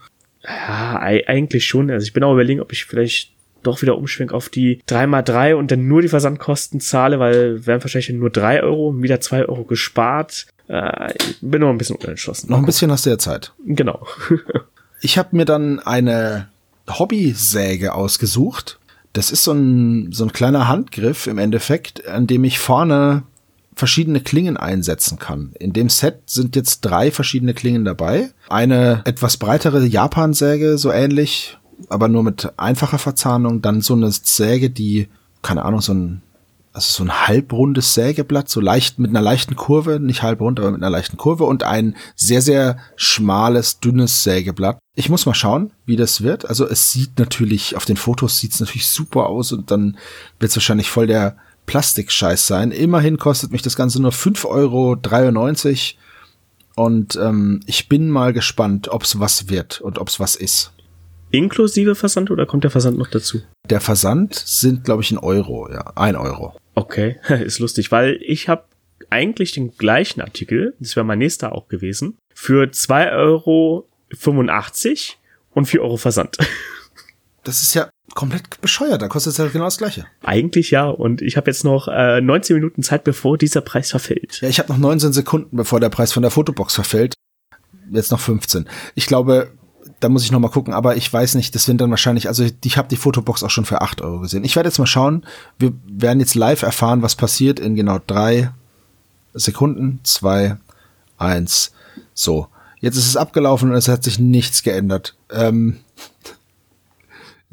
Ja, 0.44 1.00
eigentlich 1.00 1.64
schon. 1.64 1.90
Also 1.90 2.04
ich 2.04 2.12
bin 2.12 2.22
auch 2.22 2.34
überlegen, 2.34 2.60
ob 2.60 2.72
ich 2.72 2.84
vielleicht 2.84 3.32
doch 3.62 3.82
wieder 3.82 3.96
umschwenk 3.96 4.32
auf 4.32 4.48
die 4.48 4.80
3x3 4.88 5.54
und 5.54 5.70
dann 5.70 5.88
nur 5.88 6.02
die 6.02 6.08
Versandkosten 6.08 6.80
zahle, 6.80 7.18
weil 7.18 7.66
wären 7.66 7.82
wahrscheinlich 7.82 8.10
nur 8.10 8.30
3 8.30 8.62
Euro, 8.62 9.02
wieder 9.02 9.20
2 9.20 9.46
Euro 9.46 9.64
gespart. 9.64 10.46
Äh, 10.68 11.14
ich 11.16 11.38
bin 11.40 11.60
noch 11.60 11.70
ein 11.70 11.78
bisschen 11.78 11.96
unentschlossen. 11.96 12.50
Noch 12.50 12.58
ein 12.58 12.66
bisschen 12.66 12.90
hast 12.90 13.06
du 13.06 13.10
ja 13.10 13.18
Zeit. 13.18 13.52
Genau. 13.64 14.06
ich 15.00 15.18
habe 15.18 15.36
mir 15.36 15.44
dann 15.44 15.80
eine 15.80 16.48
Hobbysäge 16.88 17.94
ausgesucht. 17.94 18.78
Das 19.12 19.30
ist 19.30 19.44
so 19.44 19.52
ein, 19.52 20.12
so 20.12 20.24
ein 20.24 20.32
kleiner 20.32 20.68
Handgriff 20.68 21.26
im 21.26 21.38
Endeffekt, 21.38 22.06
an 22.06 22.26
dem 22.26 22.44
ich 22.44 22.58
vorne 22.58 23.22
verschiedene 23.76 24.20
Klingen 24.20 24.56
einsetzen 24.56 25.18
kann. 25.18 25.52
In 25.60 25.74
dem 25.74 25.90
Set 25.90 26.22
sind 26.26 26.56
jetzt 26.56 26.80
drei 26.80 27.12
verschiedene 27.12 27.52
Klingen 27.52 27.84
dabei. 27.84 28.30
Eine 28.48 29.02
etwas 29.04 29.36
breitere 29.36 29.84
Japansäge, 29.84 30.78
so 30.78 30.90
ähnlich, 30.90 31.58
aber 31.88 32.08
nur 32.08 32.22
mit 32.22 32.52
einfacher 32.56 32.98
Verzahnung. 32.98 33.60
Dann 33.60 33.82
so 33.82 33.94
eine 33.94 34.10
Säge, 34.10 34.70
die, 34.70 35.08
keine 35.42 35.66
Ahnung, 35.66 35.82
so 35.82 35.92
ein, 35.92 36.22
also 36.72 36.90
so 36.90 37.04
ein 37.04 37.28
halbrundes 37.28 37.92
Sägeblatt, 37.92 38.48
so 38.48 38.60
leicht 38.60 38.98
mit 38.98 39.10
einer 39.10 39.20
leichten 39.20 39.56
Kurve, 39.56 40.00
nicht 40.00 40.22
halbrund, 40.22 40.58
aber 40.58 40.70
mit 40.70 40.82
einer 40.82 40.90
leichten 40.90 41.18
Kurve 41.18 41.44
und 41.44 41.62
ein 41.62 41.96
sehr, 42.14 42.40
sehr 42.40 42.78
schmales, 42.96 43.80
dünnes 43.80 44.22
Sägeblatt. 44.22 44.78
Ich 44.94 45.10
muss 45.10 45.26
mal 45.26 45.34
schauen, 45.34 45.72
wie 45.84 45.96
das 45.96 46.22
wird. 46.22 46.48
Also 46.48 46.66
es 46.66 46.90
sieht 46.90 47.18
natürlich, 47.18 47.76
auf 47.76 47.84
den 47.84 47.98
Fotos 47.98 48.38
sieht 48.38 48.54
es 48.54 48.60
natürlich 48.60 48.88
super 48.88 49.26
aus 49.26 49.52
und 49.52 49.70
dann 49.70 49.98
wird 50.38 50.50
es 50.50 50.56
wahrscheinlich 50.56 50.88
voll 50.88 51.06
der 51.06 51.36
Plastikscheiß 51.66 52.46
sein. 52.46 52.70
Immerhin 52.70 53.18
kostet 53.18 53.52
mich 53.52 53.62
das 53.62 53.76
Ganze 53.76 54.00
nur 54.00 54.12
5,93 54.12 54.46
Euro. 54.46 54.96
Und 56.76 57.16
ähm, 57.16 57.60
ich 57.66 57.88
bin 57.88 58.08
mal 58.08 58.32
gespannt, 58.32 58.88
ob 58.88 59.02
es 59.02 59.18
was 59.18 59.48
wird 59.48 59.80
und 59.80 59.98
ob 59.98 60.08
es 60.08 60.20
was 60.20 60.36
ist. 60.36 60.72
Inklusive 61.30 61.94
Versand 61.94 62.30
oder 62.30 62.46
kommt 62.46 62.64
der 62.64 62.70
Versand 62.70 62.98
noch 62.98 63.08
dazu? 63.08 63.40
Der 63.68 63.80
Versand 63.80 64.34
sind, 64.34 64.84
glaube 64.84 65.02
ich, 65.02 65.10
ein 65.10 65.18
Euro, 65.18 65.70
ja, 65.70 65.92
ein 65.96 66.16
Euro. 66.16 66.56
Okay, 66.74 67.18
ist 67.44 67.58
lustig, 67.58 67.90
weil 67.90 68.18
ich 68.22 68.48
habe 68.48 68.64
eigentlich 69.10 69.52
den 69.52 69.76
gleichen 69.76 70.20
Artikel, 70.20 70.74
das 70.78 70.96
wäre 70.96 71.04
mein 71.04 71.18
nächster 71.18 71.52
auch 71.52 71.68
gewesen, 71.68 72.16
für 72.34 72.64
2,85 72.64 73.12
Euro 73.12 73.88
und 75.52 75.66
4 75.66 75.82
Euro 75.82 75.96
Versand. 75.96 76.38
Das 77.44 77.62
ist 77.62 77.74
ja 77.74 77.88
komplett 78.14 78.60
bescheuert, 78.60 79.02
da 79.02 79.08
kostet 79.08 79.32
es 79.32 79.38
ja 79.38 79.46
genau 79.46 79.64
das 79.64 79.78
gleiche. 79.78 80.06
Eigentlich 80.22 80.70
ja, 80.70 80.86
und 80.86 81.22
ich 81.22 81.36
habe 81.36 81.50
jetzt 81.50 81.64
noch 81.64 81.88
äh, 81.88 82.20
19 82.20 82.56
Minuten 82.56 82.82
Zeit, 82.82 83.04
bevor 83.04 83.36
dieser 83.36 83.60
Preis 83.60 83.90
verfällt. 83.90 84.40
Ja, 84.40 84.48
ich 84.48 84.58
habe 84.58 84.72
noch 84.72 84.78
19 84.78 85.12
Sekunden, 85.12 85.56
bevor 85.56 85.80
der 85.80 85.90
Preis 85.90 86.12
von 86.12 86.22
der 86.22 86.30
Fotobox 86.30 86.74
verfällt. 86.74 87.14
Jetzt 87.90 88.10
noch 88.10 88.20
15. 88.20 88.66
Ich 88.94 89.06
glaube, 89.06 89.52
da 90.00 90.08
muss 90.08 90.24
ich 90.24 90.32
noch 90.32 90.40
mal 90.40 90.48
gucken, 90.48 90.74
aber 90.74 90.96
ich 90.96 91.12
weiß 91.12 91.34
nicht, 91.34 91.54
das 91.54 91.64
sind 91.64 91.80
dann 91.80 91.90
wahrscheinlich, 91.90 92.28
also 92.28 92.44
ich 92.64 92.76
habe 92.76 92.88
die 92.88 92.96
Fotobox 92.96 93.42
auch 93.42 93.50
schon 93.50 93.64
für 93.64 93.80
8 93.80 94.02
Euro 94.02 94.20
gesehen. 94.20 94.44
Ich 94.44 94.56
werde 94.56 94.68
jetzt 94.68 94.78
mal 94.78 94.86
schauen, 94.86 95.24
wir 95.58 95.72
werden 95.86 96.20
jetzt 96.20 96.34
live 96.34 96.62
erfahren, 96.62 97.02
was 97.02 97.14
passiert 97.14 97.60
in 97.60 97.76
genau 97.76 97.98
drei 98.06 98.50
Sekunden. 99.34 100.00
Zwei, 100.02 100.56
eins, 101.18 101.72
so. 102.14 102.48
Jetzt 102.80 102.96
ist 102.96 103.06
es 103.06 103.16
abgelaufen 103.16 103.70
und 103.70 103.76
es 103.76 103.88
hat 103.88 104.04
sich 104.04 104.18
nichts 104.18 104.62
geändert. 104.62 105.16
Ähm, 105.30 105.78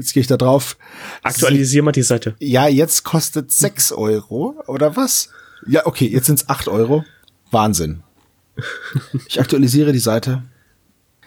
jetzt 0.04 0.14
gehe 0.14 0.22
ich 0.22 0.28
da 0.28 0.38
drauf. 0.38 0.78
Aktualisier 1.24 1.82
mal 1.82 1.92
die 1.92 2.04
Seite. 2.04 2.36
Ja, 2.40 2.68
jetzt 2.68 3.04
kostet 3.04 3.52
6 3.52 3.94
Euro, 3.94 4.62
oder 4.68 4.96
was? 4.96 5.30
Ja, 5.66 5.86
okay, 5.86 6.08
jetzt 6.08 6.26
sind 6.28 6.40
es 6.40 6.50
8 6.50 6.68
Euro. 6.68 7.04
Wahnsinn. 7.52 8.04
Ich 9.28 9.40
aktualisiere 9.40 9.94
die 9.94 10.00
Seite. 10.00 10.44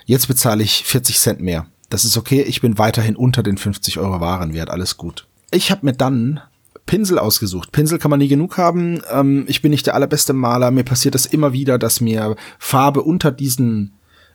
Jetzt 0.04 0.28
bezahle 0.28 0.62
ich 0.62 0.84
40 0.84 1.18
Cent 1.18 1.40
mehr. 1.40 1.66
Das 1.88 2.04
ist 2.04 2.16
okay, 2.16 2.42
ich 2.42 2.60
bin 2.60 2.78
weiterhin 2.78 3.16
unter 3.16 3.42
den 3.42 3.58
50 3.58 3.98
Euro 3.98 4.20
Warenwert, 4.20 4.70
alles 4.70 4.96
gut. 4.96 5.26
Ich 5.50 5.70
habe 5.70 5.86
mir 5.86 5.92
dann 5.92 6.40
Pinsel 6.84 7.18
ausgesucht. 7.18 7.72
Pinsel 7.72 7.98
kann 7.98 8.10
man 8.10 8.20
nie 8.20 8.28
genug 8.28 8.58
haben. 8.58 9.02
Ähm, 9.10 9.44
ich 9.48 9.62
bin 9.62 9.70
nicht 9.70 9.86
der 9.86 9.94
allerbeste 9.94 10.32
Maler. 10.32 10.70
Mir 10.70 10.84
passiert 10.84 11.16
es 11.16 11.26
immer 11.26 11.52
wieder, 11.52 11.78
dass 11.78 12.00
mir 12.00 12.36
Farbe 12.58 13.02
unter 13.02 13.32
diesen, 13.32 13.94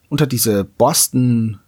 unter 0.09 0.27
diese 0.27 0.65
Borsten 0.65 1.60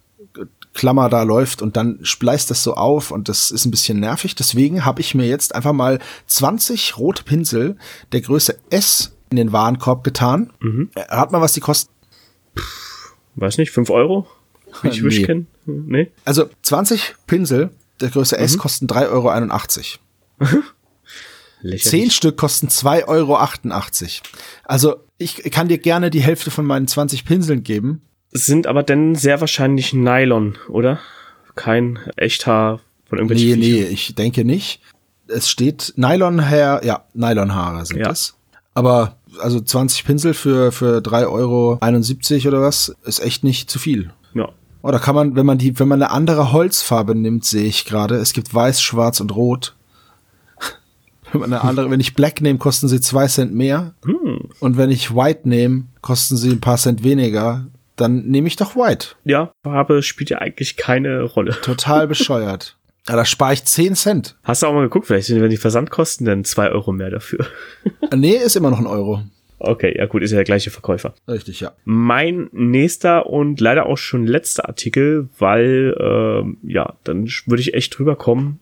Klammer 0.74 1.08
da 1.08 1.22
läuft 1.22 1.62
und 1.62 1.76
dann 1.76 2.00
spleißt 2.02 2.50
das 2.50 2.62
so 2.62 2.74
auf 2.74 3.10
und 3.10 3.28
das 3.28 3.50
ist 3.50 3.64
ein 3.64 3.70
bisschen 3.70 4.00
nervig. 4.00 4.34
Deswegen 4.34 4.84
habe 4.84 5.00
ich 5.00 5.14
mir 5.14 5.26
jetzt 5.26 5.54
einfach 5.54 5.72
mal 5.72 6.00
20 6.26 6.98
rote 6.98 7.22
Pinsel 7.22 7.76
der 8.12 8.20
Größe 8.20 8.58
S 8.70 9.16
in 9.30 9.36
den 9.36 9.52
Warenkorb 9.52 10.04
getan. 10.04 10.52
Mhm. 10.60 10.90
Rat 10.96 11.32
mal, 11.32 11.40
was 11.40 11.52
die 11.52 11.60
kosten. 11.60 11.92
Weiß 13.36 13.58
nicht, 13.58 13.70
5 13.70 13.90
Euro? 13.90 14.26
Ich 14.82 15.00
nee. 15.00 15.04
Wischken? 15.04 15.46
Nee. 15.66 16.10
Also 16.24 16.48
20 16.62 17.14
Pinsel 17.26 17.70
der 18.00 18.10
Größe 18.10 18.36
S 18.36 18.56
mhm. 18.56 18.60
kosten 18.60 18.86
3,81 18.86 19.98
Euro. 20.40 20.62
Zehn 21.78 22.10
Stück 22.10 22.36
kosten 22.36 22.68
2,88 22.68 23.06
Euro. 23.08 23.38
Also 24.64 24.96
ich 25.18 25.50
kann 25.50 25.68
dir 25.68 25.78
gerne 25.78 26.10
die 26.10 26.20
Hälfte 26.20 26.50
von 26.50 26.66
meinen 26.66 26.86
20 26.86 27.24
Pinseln 27.24 27.62
geben. 27.62 28.02
Sind 28.34 28.66
aber 28.66 28.82
denn 28.82 29.14
sehr 29.14 29.40
wahrscheinlich 29.40 29.94
Nylon, 29.94 30.58
oder? 30.68 30.98
Kein 31.54 32.00
Echthaar 32.16 32.80
von 33.06 33.18
irgendwelchen 33.18 33.60
Nee, 33.60 33.64
Viecher. 33.64 33.84
nee, 33.86 33.92
ich 33.92 34.14
denke 34.16 34.44
nicht. 34.44 34.80
Es 35.28 35.48
steht 35.48 35.94
Nylonhaar, 35.96 36.84
ja, 36.84 37.04
Nylonhaare 37.14 37.86
sind 37.86 37.98
ja. 37.98 38.08
das. 38.08 38.36
Aber 38.74 39.16
also 39.38 39.60
20 39.60 40.04
Pinsel 40.04 40.34
für, 40.34 40.72
für 40.72 40.98
3,71 40.98 41.28
Euro 41.28 42.48
oder 42.48 42.60
was, 42.60 42.94
ist 43.04 43.20
echt 43.20 43.44
nicht 43.44 43.70
zu 43.70 43.78
viel. 43.78 44.10
Ja. 44.34 44.48
Oder 44.82 44.98
kann 44.98 45.14
man, 45.14 45.36
wenn 45.36 45.46
man 45.46 45.58
die, 45.58 45.78
wenn 45.78 45.88
man 45.88 46.02
eine 46.02 46.10
andere 46.10 46.52
Holzfarbe 46.52 47.14
nimmt, 47.14 47.44
sehe 47.44 47.64
ich 47.64 47.84
gerade, 47.84 48.16
es 48.16 48.32
gibt 48.32 48.52
weiß, 48.52 48.82
schwarz 48.82 49.20
und 49.20 49.34
rot. 49.34 49.76
wenn 51.32 51.40
man 51.40 51.52
eine 51.52 51.62
andere, 51.62 51.90
wenn 51.90 52.00
ich 52.00 52.14
Black 52.14 52.40
nehme, 52.40 52.58
kosten 52.58 52.88
sie 52.88 53.00
zwei 53.00 53.28
Cent 53.28 53.54
mehr. 53.54 53.94
Hm. 54.04 54.50
Und 54.60 54.76
wenn 54.76 54.90
ich 54.90 55.14
White 55.14 55.48
nehme, 55.48 55.84
kosten 56.00 56.36
sie 56.36 56.50
ein 56.50 56.60
paar 56.60 56.76
Cent 56.78 57.02
weniger. 57.04 57.66
Dann 57.96 58.24
nehme 58.26 58.48
ich 58.48 58.56
doch 58.56 58.76
White. 58.76 59.08
Ja, 59.24 59.52
Farbe 59.62 60.02
spielt 60.02 60.30
ja 60.30 60.38
eigentlich 60.38 60.76
keine 60.76 61.22
Rolle. 61.22 61.52
Total 61.62 62.06
bescheuert. 62.08 62.76
Ja, 63.08 63.16
da 63.16 63.24
spare 63.24 63.52
ich 63.52 63.64
10 63.64 63.94
Cent. 63.94 64.36
Hast 64.44 64.62
du 64.62 64.66
auch 64.66 64.72
mal 64.72 64.82
geguckt, 64.82 65.06
vielleicht 65.06 65.26
sind 65.26 65.48
die 65.48 65.56
Versandkosten 65.56 66.26
dann 66.26 66.44
2 66.44 66.70
Euro 66.70 66.92
mehr 66.92 67.10
dafür. 67.10 67.46
nee, 68.14 68.36
ist 68.36 68.56
immer 68.56 68.70
noch 68.70 68.78
ein 68.78 68.86
Euro. 68.86 69.22
Okay, 69.58 69.94
ja 69.96 70.06
gut, 70.06 70.22
ist 70.22 70.30
ja 70.30 70.36
der 70.36 70.44
gleiche 70.44 70.70
Verkäufer. 70.70 71.14
Richtig, 71.28 71.60
ja. 71.60 71.72
Mein 71.84 72.48
nächster 72.52 73.26
und 73.26 73.60
leider 73.60 73.86
auch 73.86 73.96
schon 73.96 74.26
letzter 74.26 74.68
Artikel, 74.68 75.28
weil, 75.38 75.96
ähm, 75.98 76.58
ja, 76.62 76.94
dann 77.04 77.28
würde 77.46 77.62
ich 77.62 77.74
echt 77.74 77.96
drüber 77.98 78.16
kommen, 78.16 78.58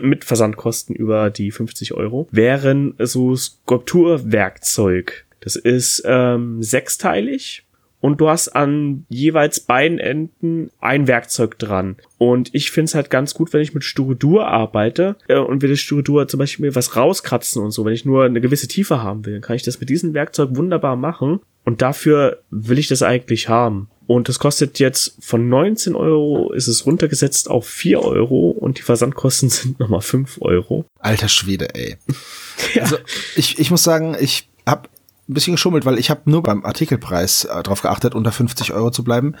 mit 0.00 0.24
Versandkosten 0.24 0.94
über 0.94 1.30
die 1.30 1.50
50 1.50 1.94
Euro, 1.94 2.28
wären 2.30 2.94
so 2.98 3.34
Skulpturwerkzeug. 3.36 5.26
Das 5.40 5.56
ist 5.56 6.02
ähm, 6.06 6.62
sechsteilig 6.62 7.65
und 8.06 8.20
du 8.20 8.28
hast 8.28 8.50
an 8.50 9.04
jeweils 9.08 9.58
beiden 9.58 9.98
Enden 9.98 10.70
ein 10.80 11.08
Werkzeug 11.08 11.58
dran. 11.58 11.96
Und 12.18 12.54
ich 12.54 12.70
finde 12.70 12.84
es 12.84 12.94
halt 12.94 13.10
ganz 13.10 13.34
gut, 13.34 13.52
wenn 13.52 13.62
ich 13.62 13.74
mit 13.74 13.82
Styrodur 13.82 14.46
arbeite 14.46 15.16
äh, 15.26 15.38
und 15.38 15.60
will 15.60 15.70
das 15.70 15.80
Styrodur 15.80 16.28
zum 16.28 16.38
Beispiel 16.38 16.72
was 16.76 16.94
rauskratzen 16.94 17.60
und 17.60 17.72
so. 17.72 17.84
Wenn 17.84 17.94
ich 17.94 18.04
nur 18.04 18.24
eine 18.24 18.40
gewisse 18.40 18.68
Tiefe 18.68 19.02
haben 19.02 19.26
will, 19.26 19.32
dann 19.32 19.42
kann 19.42 19.56
ich 19.56 19.64
das 19.64 19.80
mit 19.80 19.88
diesem 19.88 20.14
Werkzeug 20.14 20.50
wunderbar 20.52 20.94
machen. 20.94 21.40
Und 21.64 21.82
dafür 21.82 22.44
will 22.52 22.78
ich 22.78 22.86
das 22.86 23.02
eigentlich 23.02 23.48
haben. 23.48 23.90
Und 24.06 24.28
das 24.28 24.38
kostet 24.38 24.78
jetzt 24.78 25.16
von 25.18 25.48
19 25.48 25.96
Euro 25.96 26.52
ist 26.52 26.68
es 26.68 26.86
runtergesetzt 26.86 27.50
auf 27.50 27.66
4 27.66 28.00
Euro 28.02 28.50
und 28.50 28.78
die 28.78 28.82
Versandkosten 28.82 29.48
sind 29.50 29.80
nochmal 29.80 30.00
5 30.00 30.38
Euro. 30.42 30.84
Alter 31.00 31.28
Schwede, 31.28 31.74
ey. 31.74 31.96
ja. 32.74 32.82
Also 32.82 32.98
ich, 33.34 33.58
ich 33.58 33.72
muss 33.72 33.82
sagen, 33.82 34.16
ich 34.20 34.48
habe 34.64 34.88
ein 35.28 35.34
bisschen 35.34 35.54
geschummelt, 35.54 35.84
weil 35.84 35.98
ich 35.98 36.10
habe 36.10 36.22
nur 36.24 36.42
beim 36.42 36.64
Artikelpreis 36.64 37.44
äh, 37.44 37.62
darauf 37.62 37.82
geachtet, 37.82 38.14
unter 38.14 38.32
50 38.32 38.72
Euro 38.72 38.90
zu 38.90 39.02
bleiben. 39.02 39.34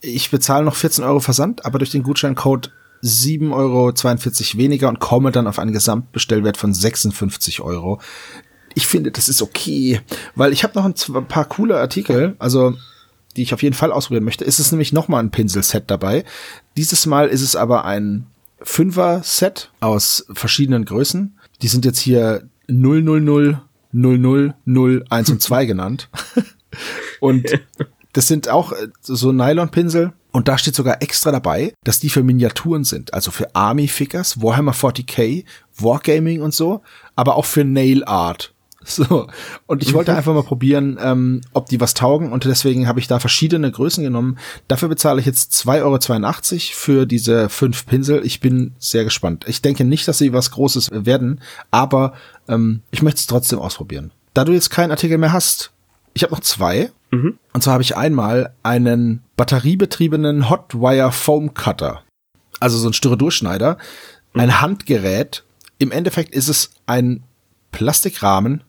Ich 0.00 0.30
bezahle 0.30 0.64
noch 0.64 0.76
14 0.76 1.04
Euro 1.04 1.20
Versand, 1.20 1.64
aber 1.64 1.78
durch 1.78 1.90
den 1.90 2.02
Gutscheincode 2.02 2.70
7,42 3.02 3.50
Euro 3.52 4.58
weniger 4.58 4.88
und 4.88 5.00
komme 5.00 5.32
dann 5.32 5.46
auf 5.46 5.58
einen 5.58 5.72
Gesamtbestellwert 5.72 6.56
von 6.56 6.72
56 6.72 7.60
Euro. 7.60 8.00
Ich 8.74 8.86
finde, 8.86 9.12
das 9.12 9.28
ist 9.28 9.42
okay, 9.42 10.00
weil 10.34 10.52
ich 10.52 10.64
habe 10.64 10.78
noch 10.78 10.84
ein, 10.84 11.26
paar 11.26 11.44
coole 11.44 11.78
Artikel, 11.78 12.34
also 12.38 12.74
die 13.36 13.42
ich 13.42 13.54
auf 13.54 13.62
jeden 13.62 13.74
Fall 13.74 13.92
ausprobieren 13.92 14.24
möchte. 14.24 14.44
Ist 14.44 14.58
es 14.58 14.72
nämlich 14.72 14.92
noch 14.92 15.08
mal 15.08 15.18
ein 15.18 15.30
Pinselset 15.30 15.84
dabei. 15.90 16.24
Dieses 16.76 17.06
Mal 17.06 17.28
ist 17.28 17.42
es 17.42 17.56
aber 17.56 17.84
ein 17.84 18.26
Fünfer-Set 18.62 19.70
aus 19.80 20.26
verschiedenen 20.32 20.84
Größen. 20.84 21.38
Die 21.62 21.68
sind 21.68 21.84
jetzt 21.84 21.98
hier 21.98 22.48
000 22.68 23.60
00, 23.94 24.54
0, 24.64 25.04
1 25.08 25.30
und 25.30 25.42
2 25.42 25.66
genannt. 25.66 26.08
und 27.20 27.46
das 28.12 28.26
sind 28.26 28.48
auch 28.48 28.72
äh, 28.72 28.88
so 29.00 29.32
Nylonpinsel. 29.32 30.12
Und 30.32 30.48
da 30.48 30.58
steht 30.58 30.74
sogar 30.74 31.00
extra 31.00 31.30
dabei, 31.30 31.74
dass 31.84 32.00
die 32.00 32.10
für 32.10 32.24
Miniaturen 32.24 32.82
sind. 32.82 33.14
Also 33.14 33.30
für 33.30 33.54
Army-Figures, 33.54 34.42
Warhammer 34.42 34.72
40k, 34.72 35.44
Wargaming 35.78 36.42
und 36.42 36.52
so. 36.52 36.82
Aber 37.14 37.36
auch 37.36 37.44
für 37.44 37.64
Nail 37.64 38.04
Art. 38.04 38.53
So. 38.94 39.28
Und 39.66 39.82
ich 39.82 39.94
wollte 39.94 40.12
mhm. 40.12 40.18
einfach 40.18 40.34
mal 40.34 40.42
probieren, 40.42 40.98
ähm, 41.00 41.40
ob 41.52 41.66
die 41.66 41.80
was 41.80 41.94
taugen. 41.94 42.32
Und 42.32 42.44
deswegen 42.44 42.86
habe 42.86 43.00
ich 43.00 43.08
da 43.08 43.18
verschiedene 43.18 43.70
Größen 43.70 44.04
genommen. 44.04 44.38
Dafür 44.68 44.88
bezahle 44.88 45.20
ich 45.20 45.26
jetzt 45.26 45.52
2,82 45.52 45.82
Euro 45.82 46.74
für 46.74 47.06
diese 47.06 47.48
fünf 47.48 47.86
Pinsel. 47.86 48.24
Ich 48.24 48.40
bin 48.40 48.74
sehr 48.78 49.04
gespannt. 49.04 49.46
Ich 49.48 49.62
denke 49.62 49.84
nicht, 49.84 50.06
dass 50.06 50.18
sie 50.18 50.32
was 50.32 50.50
Großes 50.50 50.90
werden, 50.92 51.40
aber 51.70 52.12
ähm, 52.48 52.82
ich 52.90 53.02
möchte 53.02 53.18
es 53.18 53.26
trotzdem 53.26 53.58
ausprobieren. 53.58 54.12
Da 54.34 54.44
du 54.44 54.52
jetzt 54.52 54.70
keinen 54.70 54.90
Artikel 54.90 55.18
mehr 55.18 55.32
hast, 55.32 55.70
ich 56.12 56.22
habe 56.22 56.32
noch 56.32 56.40
zwei. 56.40 56.90
Mhm. 57.10 57.38
Und 57.52 57.62
zwar 57.62 57.74
habe 57.74 57.82
ich 57.82 57.96
einmal 57.96 58.52
einen 58.62 59.22
batteriebetriebenen 59.36 60.50
Hotwire 60.50 61.12
Foam 61.12 61.54
Cutter. 61.54 62.02
Also 62.60 62.78
so 62.78 62.88
ein 62.88 62.92
Styrodurschneider. 62.92 63.78
Ein 64.34 64.48
mhm. 64.48 64.60
Handgerät. 64.60 65.44
Im 65.78 65.90
Endeffekt 65.90 66.34
ist 66.34 66.48
es 66.48 66.70
ein 66.86 67.22
Plastikrahmen 67.72 68.62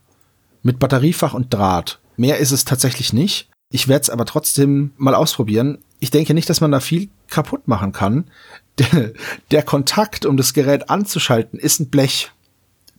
mit 0.65 0.79
Batteriefach 0.79 1.35
und 1.35 1.53
Draht. 1.53 1.99
Mehr 2.17 2.39
ist 2.39 2.51
es 2.51 2.65
tatsächlich 2.65 3.13
nicht. 3.13 3.49
Ich 3.71 3.87
werde 3.87 4.01
es 4.01 4.09
aber 4.09 4.25
trotzdem 4.25 4.93
mal 4.97 5.13
ausprobieren. 5.13 5.77
Ich 5.99 6.09
denke 6.09 6.33
nicht, 6.33 6.49
dass 6.49 6.59
man 6.59 6.71
da 6.71 6.79
viel 6.79 7.09
kaputt 7.29 7.67
machen 7.67 7.93
kann. 7.93 8.25
Der, 8.77 9.13
der 9.51 9.63
Kontakt, 9.63 10.25
um 10.25 10.35
das 10.35 10.53
Gerät 10.53 10.89
anzuschalten, 10.89 11.57
ist 11.57 11.79
ein 11.79 11.89
Blech, 11.89 12.33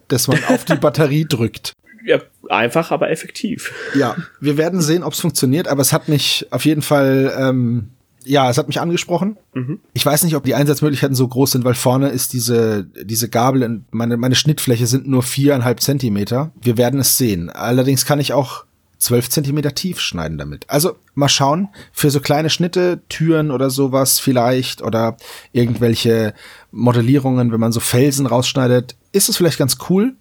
das 0.09 0.27
man 0.27 0.43
auf 0.45 0.65
die 0.65 0.77
Batterie 0.81 1.27
drückt. 1.29 1.75
Ja, 2.03 2.23
einfach, 2.49 2.93
aber 2.93 3.11
effektiv. 3.11 3.75
Ja, 3.95 4.17
wir 4.41 4.57
werden 4.57 4.81
sehen, 4.81 5.03
ob 5.03 5.13
es 5.13 5.21
funktioniert, 5.21 5.69
aber 5.69 5.83
es 5.83 5.93
hat 5.93 6.09
mich 6.09 6.47
auf 6.51 6.65
jeden 6.65 6.81
Fall 6.81 7.31
ähm, 7.39 7.91
ja, 8.27 8.51
es 8.51 8.59
hat 8.59 8.67
mich 8.67 8.81
angesprochen. 8.81 9.39
Mhm. 9.55 9.81
Ich 9.95 10.05
weiß 10.05 10.25
nicht, 10.25 10.35
ob 10.35 10.45
die 10.45 10.55
Einsatzmöglichkeiten 10.55 11.15
so 11.15 11.29
groß 11.29 11.53
sind, 11.53 11.65
weil 11.65 11.75
vorne 11.75 12.09
ist 12.09 12.33
diese, 12.33 12.85
diese 12.85 13.29
Gabel, 13.29 13.83
meine, 13.91 14.17
meine 14.17 14.35
Schnittfläche 14.35 14.87
sind 14.87 15.07
nur 15.07 15.23
viereinhalb 15.23 15.81
Zentimeter. 15.81 16.51
Wir 16.61 16.77
werden 16.77 17.01
es 17.01 17.17
sehen. 17.17 17.51
Allerdings 17.51 18.05
kann 18.05 18.21
ich 18.21 18.33
auch 18.33 18.65
zwölf 18.99 19.31
Zentimeter 19.31 19.75
tief 19.75 20.01
schneiden 20.01 20.39
damit. 20.39 20.69
Also 20.69 20.97
mal 21.15 21.29
schauen, 21.29 21.69
für 21.93 22.11
so 22.11 22.21
kleine 22.21 22.51
Schnitte, 22.51 23.03
Türen 23.09 23.51
oder 23.51 23.71
sowas 23.71 24.19
vielleicht 24.19 24.83
oder 24.83 25.17
irgendwelche 25.53 26.35
Modellierungen, 26.73 27.53
wenn 27.53 27.61
man 27.61 27.73
so 27.73 27.81
Felsen 27.81 28.27
rausschneidet, 28.27 28.97
ist 29.13 29.29
es 29.29 29.37
vielleicht 29.37 29.59
ganz 29.59 29.79
cool. 29.89 30.17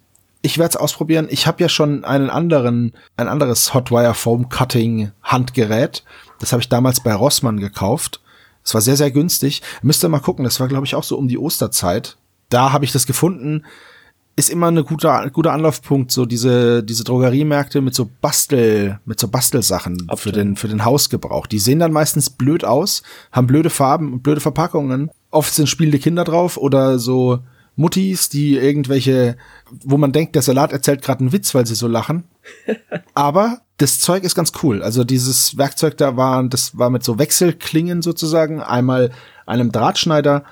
Ich 0.46 0.58
werde 0.58 0.68
es 0.68 0.76
ausprobieren. 0.76 1.26
Ich 1.28 1.48
habe 1.48 1.60
ja 1.60 1.68
schon 1.68 2.04
einen 2.04 2.30
anderen, 2.30 2.92
ein 3.16 3.26
anderes 3.26 3.74
Hotwire 3.74 4.14
Foam 4.14 4.48
Cutting 4.48 5.10
Handgerät. 5.20 6.04
Das 6.38 6.52
habe 6.52 6.62
ich 6.62 6.68
damals 6.68 7.00
bei 7.00 7.12
Rossmann 7.12 7.58
gekauft. 7.58 8.20
Es 8.62 8.72
war 8.72 8.80
sehr, 8.80 8.96
sehr 8.96 9.10
günstig. 9.10 9.60
Müsst 9.82 10.04
ihr 10.04 10.08
mal 10.08 10.20
gucken, 10.20 10.44
das 10.44 10.60
war, 10.60 10.68
glaube 10.68 10.86
ich, 10.86 10.94
auch 10.94 11.02
so 11.02 11.18
um 11.18 11.26
die 11.26 11.36
Osterzeit. 11.36 12.16
Da 12.48 12.70
habe 12.70 12.84
ich 12.84 12.92
das 12.92 13.06
gefunden. 13.06 13.64
Ist 14.36 14.48
immer 14.48 14.68
eine 14.68 14.84
gute, 14.84 15.32
guter 15.32 15.52
Anlaufpunkt, 15.52 16.12
so 16.12 16.26
diese, 16.26 16.84
diese 16.84 17.02
Drogeriemärkte 17.02 17.80
mit 17.80 17.96
so 17.96 18.08
Bastel, 18.20 19.00
mit 19.04 19.18
so 19.18 19.26
Bastelsachen 19.26 20.06
für 20.14 20.30
den, 20.30 20.54
für 20.54 20.68
den 20.68 20.84
Hausgebrauch. 20.84 21.48
Die 21.48 21.58
sehen 21.58 21.80
dann 21.80 21.90
meistens 21.90 22.30
blöd 22.30 22.64
aus, 22.64 23.02
haben 23.32 23.48
blöde 23.48 23.70
Farben 23.70 24.12
und 24.12 24.22
blöde 24.22 24.40
Verpackungen. 24.40 25.10
Oft 25.32 25.52
sind 25.52 25.68
spielende 25.68 25.98
Kinder 25.98 26.22
drauf 26.22 26.56
oder 26.56 27.00
so 27.00 27.40
Muttis, 27.76 28.30
die 28.30 28.56
irgendwelche, 28.56 29.36
wo 29.84 29.98
man 29.98 30.12
denkt, 30.12 30.34
der 30.34 30.42
Salat 30.42 30.72
erzählt 30.72 31.02
gerade 31.02 31.20
einen 31.20 31.32
Witz, 31.32 31.54
weil 31.54 31.66
sie 31.66 31.74
so 31.74 31.86
lachen. 31.86 32.24
Aber 33.14 33.60
das 33.76 34.00
Zeug 34.00 34.24
ist 34.24 34.34
ganz 34.34 34.52
cool. 34.62 34.82
Also 34.82 35.04
dieses 35.04 35.58
Werkzeug 35.58 35.98
da 35.98 36.16
war, 36.16 36.42
das 36.44 36.78
war 36.78 36.90
mit 36.90 37.04
so 37.04 37.18
Wechselklingen 37.18 38.00
sozusagen. 38.00 38.62
Einmal 38.62 39.12
einem 39.44 39.70
Drahtschneider, 39.72 40.44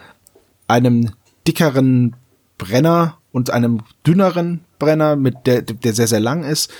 einem 0.68 1.12
dickeren 1.46 2.16
Brenner 2.58 3.18
und 3.32 3.50
einem 3.50 3.82
dünneren 4.06 4.60
Brenner, 4.78 5.16
mit 5.16 5.46
der, 5.46 5.62
der 5.62 5.94
sehr, 5.94 6.06
sehr 6.06 6.20
lang 6.20 6.44
ist. 6.44 6.70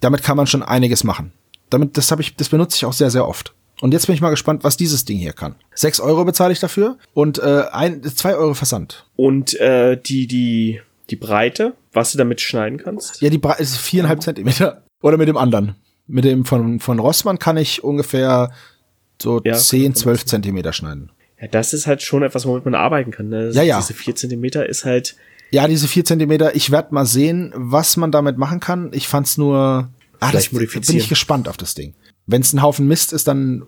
Damit 0.00 0.22
kann 0.22 0.36
man 0.36 0.48
schon 0.48 0.64
einiges 0.64 1.04
machen. 1.04 1.32
Damit, 1.70 1.96
das 1.96 2.10
habe 2.10 2.22
ich, 2.22 2.34
das 2.34 2.48
benutze 2.48 2.76
ich 2.76 2.84
auch 2.84 2.92
sehr, 2.92 3.10
sehr 3.10 3.26
oft. 3.26 3.54
Und 3.82 3.90
jetzt 3.90 4.06
bin 4.06 4.14
ich 4.14 4.20
mal 4.20 4.30
gespannt, 4.30 4.62
was 4.62 4.76
dieses 4.76 5.04
Ding 5.04 5.18
hier 5.18 5.32
kann. 5.32 5.56
Sechs 5.74 5.98
Euro 5.98 6.24
bezahle 6.24 6.52
ich 6.52 6.60
dafür 6.60 6.98
und 7.14 7.40
äh, 7.40 7.64
ein, 7.72 8.00
zwei 8.04 8.36
Euro 8.36 8.54
Versand. 8.54 9.06
Und 9.16 9.58
äh, 9.58 10.00
die, 10.00 10.28
die, 10.28 10.80
die 11.10 11.16
Breite, 11.16 11.74
was 11.92 12.12
du 12.12 12.18
damit 12.18 12.40
schneiden 12.40 12.78
kannst? 12.78 13.20
Ja, 13.20 13.28
die 13.28 13.38
Breite 13.38 13.60
ist 13.60 13.76
viereinhalb 13.78 14.22
Zentimeter. 14.22 14.84
Oder 15.00 15.16
mit 15.16 15.26
dem 15.26 15.36
anderen. 15.36 15.74
Mit 16.06 16.24
dem 16.24 16.44
von, 16.44 16.78
von 16.78 17.00
Rossmann 17.00 17.40
kann 17.40 17.56
ich 17.56 17.82
ungefähr 17.82 18.52
so 19.20 19.40
ja, 19.44 19.54
10, 19.54 19.96
12 19.96 20.26
Zentimeter 20.26 20.72
schneiden. 20.72 21.10
Ja, 21.40 21.48
das 21.48 21.72
ist 21.72 21.88
halt 21.88 22.02
schon 22.02 22.22
etwas, 22.22 22.46
womit 22.46 22.64
man 22.64 22.76
arbeiten 22.76 23.10
kann. 23.10 23.30
Ne? 23.30 23.50
Ja, 23.50 23.64
ja. 23.64 23.80
Diese 23.80 23.94
vier 23.94 24.14
Zentimeter 24.14 24.64
ist 24.64 24.84
halt. 24.84 25.16
Ja, 25.50 25.66
diese 25.66 25.88
vier 25.88 26.04
Zentimeter. 26.04 26.54
Ich 26.54 26.70
werde 26.70 26.94
mal 26.94 27.04
sehen, 27.04 27.52
was 27.56 27.96
man 27.96 28.12
damit 28.12 28.38
machen 28.38 28.60
kann. 28.60 28.90
Ich 28.92 29.08
fand's 29.08 29.38
nur. 29.38 29.90
Ah, 30.20 30.30
das, 30.30 30.50
bin 30.50 30.68
ich 30.96 31.08
gespannt 31.08 31.48
auf 31.48 31.56
das 31.56 31.74
Ding. 31.74 31.94
Wenn 32.32 32.42
es 32.42 32.52
ein 32.52 32.62
Haufen 32.62 32.88
Mist 32.88 33.12
ist, 33.12 33.28
dann 33.28 33.62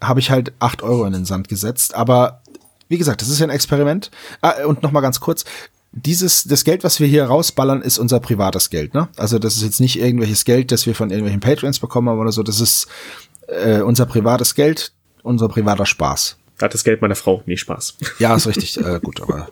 habe 0.00 0.20
ich 0.20 0.30
halt 0.30 0.52
acht 0.58 0.82
Euro 0.82 1.04
in 1.04 1.12
den 1.12 1.24
Sand 1.24 1.48
gesetzt. 1.48 1.94
Aber 1.94 2.40
wie 2.88 2.98
gesagt, 2.98 3.20
das 3.20 3.28
ist 3.28 3.40
ja 3.40 3.46
ein 3.46 3.50
Experiment. 3.50 4.10
Ah, 4.40 4.64
und 4.64 4.82
noch 4.82 4.92
mal 4.92 5.00
ganz 5.00 5.20
kurz. 5.20 5.44
Dieses, 5.92 6.44
das 6.44 6.64
Geld, 6.64 6.82
was 6.82 6.98
wir 6.98 7.06
hier 7.06 7.24
rausballern, 7.24 7.80
ist 7.80 7.98
unser 7.98 8.18
privates 8.18 8.70
Geld, 8.70 8.94
ne? 8.94 9.08
Also 9.16 9.38
das 9.38 9.54
ist 9.56 9.62
jetzt 9.62 9.80
nicht 9.80 9.98
irgendwelches 9.98 10.44
Geld, 10.44 10.72
das 10.72 10.86
wir 10.86 10.94
von 10.94 11.10
irgendwelchen 11.10 11.40
Patreons 11.40 11.78
bekommen 11.78 12.08
haben 12.08 12.18
oder 12.18 12.32
so. 12.32 12.42
Das 12.42 12.60
ist 12.60 12.88
äh, 13.46 13.80
unser 13.80 14.06
privates 14.06 14.54
Geld, 14.54 14.92
unser 15.22 15.48
privater 15.48 15.86
Spaß. 15.86 16.36
Hat 16.60 16.74
das 16.74 16.84
Geld 16.84 17.00
meiner 17.00 17.14
Frau, 17.14 17.42
nie 17.46 17.56
Spaß. 17.56 17.96
Ja, 18.18 18.34
ist 18.34 18.46
richtig, 18.46 18.76
äh, 18.76 19.00
gut, 19.00 19.20
aber 19.20 19.48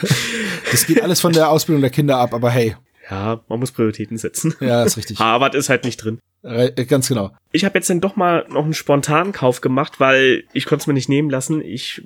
das 0.70 0.86
geht 0.86 1.02
alles 1.02 1.20
von 1.20 1.32
der 1.32 1.48
Ausbildung 1.48 1.80
der 1.80 1.90
Kinder 1.90 2.18
ab, 2.18 2.34
aber 2.34 2.50
hey. 2.50 2.76
Ja, 3.10 3.42
man 3.48 3.60
muss 3.60 3.72
Prioritäten 3.72 4.18
setzen. 4.18 4.54
Ja, 4.60 4.84
ist 4.84 4.96
richtig. 4.96 5.18
Harvard 5.18 5.54
ist 5.54 5.68
halt 5.68 5.84
nicht 5.84 5.96
drin. 5.98 6.18
Äh, 6.42 6.84
ganz 6.84 7.08
genau. 7.08 7.32
Ich 7.50 7.64
habe 7.64 7.78
jetzt 7.78 7.90
dann 7.90 8.00
doch 8.00 8.16
mal 8.16 8.46
noch 8.48 8.64
einen 8.64 8.74
spontanen 8.74 9.32
Kauf 9.32 9.60
gemacht, 9.60 9.98
weil 9.98 10.44
ich 10.52 10.66
konnte 10.66 10.82
es 10.82 10.86
mir 10.86 10.94
nicht 10.94 11.08
nehmen 11.08 11.30
lassen. 11.30 11.60
Ich 11.60 12.02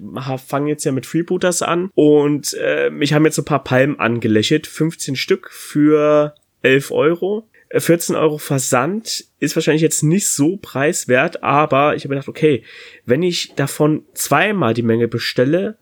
fange 0.46 0.70
jetzt 0.70 0.84
ja 0.84 0.92
mit 0.92 1.06
Freebooters 1.06 1.62
an 1.62 1.90
und 1.94 2.54
äh, 2.54 2.90
mich 2.90 3.12
haben 3.12 3.24
jetzt 3.24 3.38
ein 3.38 3.44
paar 3.44 3.64
Palmen 3.64 3.98
angelächelt. 3.98 4.66
15 4.66 5.16
Stück 5.16 5.50
für 5.50 6.34
11 6.62 6.90
Euro. 6.92 7.48
14 7.74 8.14
äh, 8.14 8.18
Euro 8.18 8.38
Versand 8.38 9.24
ist 9.38 9.56
wahrscheinlich 9.56 9.82
jetzt 9.82 10.02
nicht 10.02 10.28
so 10.28 10.56
preiswert, 10.56 11.42
aber 11.42 11.96
ich 11.96 12.04
habe 12.04 12.14
gedacht, 12.14 12.28
okay, 12.28 12.64
wenn 13.04 13.22
ich 13.22 13.54
davon 13.54 14.04
zweimal 14.14 14.74
die 14.74 14.82
Menge 14.82 15.08
bestelle, 15.08 15.78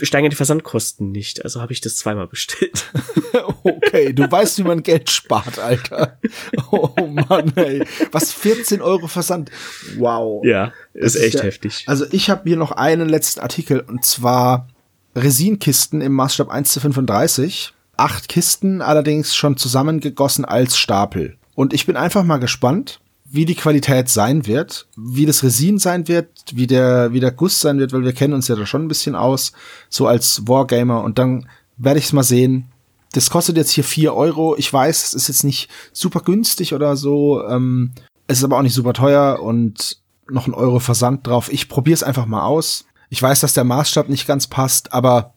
steigen 0.00 0.30
die 0.30 0.36
Versandkosten 0.36 1.10
nicht. 1.10 1.44
Also 1.44 1.60
habe 1.60 1.72
ich 1.72 1.80
das 1.80 1.96
zweimal 1.96 2.26
bestellt. 2.26 2.90
okay, 3.64 4.12
du 4.12 4.30
weißt, 4.30 4.58
wie 4.58 4.64
man 4.64 4.82
Geld 4.82 5.10
spart, 5.10 5.58
Alter. 5.58 6.18
Oh 6.70 6.90
Mann, 7.06 7.52
ey. 7.56 7.84
Was, 8.12 8.32
14 8.32 8.82
Euro 8.82 9.06
Versand? 9.08 9.50
Wow. 9.96 10.44
Ja, 10.44 10.72
ist 10.94 11.16
echt 11.16 11.26
ist 11.26 11.34
ja, 11.34 11.42
heftig. 11.42 11.84
Also 11.86 12.06
ich 12.10 12.30
habe 12.30 12.42
hier 12.44 12.56
noch 12.56 12.72
einen 12.72 13.08
letzten 13.08 13.40
Artikel 13.40 13.80
und 13.80 14.04
zwar 14.04 14.68
Resinkisten 15.14 16.00
im 16.00 16.12
Maßstab 16.12 16.50
1 16.50 16.72
zu 16.72 16.80
35. 16.80 17.72
Acht 17.96 18.28
Kisten 18.28 18.82
allerdings 18.82 19.34
schon 19.34 19.56
zusammengegossen 19.56 20.44
als 20.44 20.78
Stapel. 20.78 21.36
Und 21.54 21.72
ich 21.72 21.86
bin 21.86 21.96
einfach 21.96 22.22
mal 22.22 22.36
gespannt, 22.36 23.00
wie 23.28 23.44
die 23.44 23.54
Qualität 23.54 24.08
sein 24.08 24.46
wird, 24.46 24.86
wie 24.96 25.26
das 25.26 25.42
Resin 25.42 25.78
sein 25.78 26.08
wird, 26.08 26.28
wie 26.52 26.66
der, 26.66 27.12
wie 27.12 27.20
der 27.20 27.32
Guss 27.32 27.60
sein 27.60 27.78
wird, 27.78 27.92
weil 27.92 28.04
wir 28.04 28.12
kennen 28.12 28.34
uns 28.34 28.48
ja 28.48 28.56
da 28.56 28.66
schon 28.66 28.84
ein 28.84 28.88
bisschen 28.88 29.14
aus, 29.14 29.52
so 29.88 30.06
als 30.06 30.46
Wargamer 30.46 31.02
und 31.02 31.18
dann 31.18 31.48
werde 31.76 31.98
ich 31.98 32.06
es 32.06 32.12
mal 32.12 32.22
sehen. 32.22 32.66
Das 33.12 33.30
kostet 33.30 33.56
jetzt 33.56 33.70
hier 33.70 33.84
vier 33.84 34.14
Euro. 34.14 34.56
Ich 34.58 34.72
weiß, 34.72 35.08
es 35.08 35.14
ist 35.14 35.28
jetzt 35.28 35.44
nicht 35.44 35.70
super 35.92 36.20
günstig 36.20 36.74
oder 36.74 36.96
so. 36.96 37.42
Ähm, 37.46 37.92
es 38.26 38.38
ist 38.38 38.44
aber 38.44 38.58
auch 38.58 38.62
nicht 38.62 38.74
super 38.74 38.92
teuer 38.92 39.40
und 39.42 39.98
noch 40.28 40.46
ein 40.46 40.54
Euro 40.54 40.80
Versand 40.80 41.26
drauf. 41.26 41.52
Ich 41.52 41.68
probiere 41.68 41.94
es 41.94 42.02
einfach 42.02 42.26
mal 42.26 42.44
aus. 42.44 42.84
Ich 43.08 43.22
weiß, 43.22 43.40
dass 43.40 43.54
der 43.54 43.64
Maßstab 43.64 44.08
nicht 44.08 44.26
ganz 44.26 44.46
passt, 44.46 44.92
aber 44.92 45.32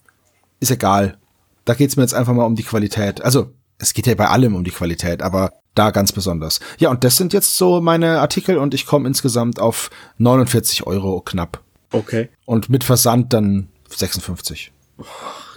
ist 0.60 0.72
egal. 0.72 1.18
Da 1.66 1.74
geht's 1.74 1.96
mir 1.96 2.04
jetzt 2.04 2.16
einfach 2.16 2.34
mal 2.34 2.46
um 2.46 2.56
die 2.56 2.64
Qualität. 2.64 3.22
Also, 3.22 3.52
es 3.78 3.94
geht 3.94 4.08
ja 4.08 4.16
bei 4.16 4.28
allem 4.28 4.56
um 4.56 4.64
die 4.64 4.72
Qualität, 4.72 5.22
aber 5.22 5.54
da 5.76 5.92
ganz 5.92 6.12
besonders. 6.12 6.60
Ja, 6.78 6.90
und 6.90 7.04
das 7.04 7.18
sind 7.18 7.34
jetzt 7.34 7.56
so 7.56 7.82
meine 7.82 8.20
Artikel 8.20 8.58
und 8.58 8.74
ich 8.74 8.86
komme 8.86 9.08
insgesamt 9.08 9.60
auf 9.60 9.90
49 10.18 10.86
Euro 10.88 11.22
knapp. 11.22 11.64
Okay. 11.92 12.30
Und 12.46 12.70
mit 12.70 12.84
Versand 12.84 13.34
dann 13.34 13.70
56. 13.90 14.72
Oh 14.98 15.06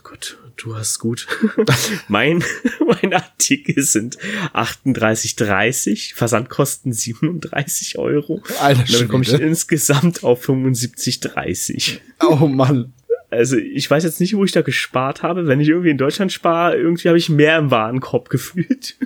Gott, 0.03 0.39
du 0.57 0.77
hast 0.77 0.99
gut. 0.99 1.27
mein, 2.09 2.43
mein 2.87 3.13
Artikel 3.13 3.83
sind 3.83 4.19
38,30, 4.55 6.15
Versandkosten 6.15 6.93
37 6.93 7.99
Euro. 7.99 8.43
Alter, 8.61 8.81
und 8.81 8.93
dann 8.93 9.09
komme 9.09 9.25
ich 9.25 9.33
insgesamt 9.33 10.25
auf 10.25 10.49
75,30. 10.49 11.99
Oh 12.21 12.47
Mann. 12.47 12.93
Also 13.33 13.57
ich 13.57 13.91
weiß 13.91 14.05
jetzt 14.05 14.21
nicht, 14.21 14.37
wo 14.37 14.45
ich 14.45 14.53
da 14.53 14.61
gespart 14.61 15.23
habe. 15.23 15.47
Wenn 15.47 15.59
ich 15.59 15.69
irgendwie 15.69 15.89
in 15.91 15.97
Deutschland 15.97 16.33
spare, 16.33 16.77
irgendwie 16.77 17.09
habe 17.09 17.17
ich 17.17 17.31
mehr 17.31 17.59
im 17.59 17.71
Warenkorb 17.71 18.29
gefühlt. 18.29 18.97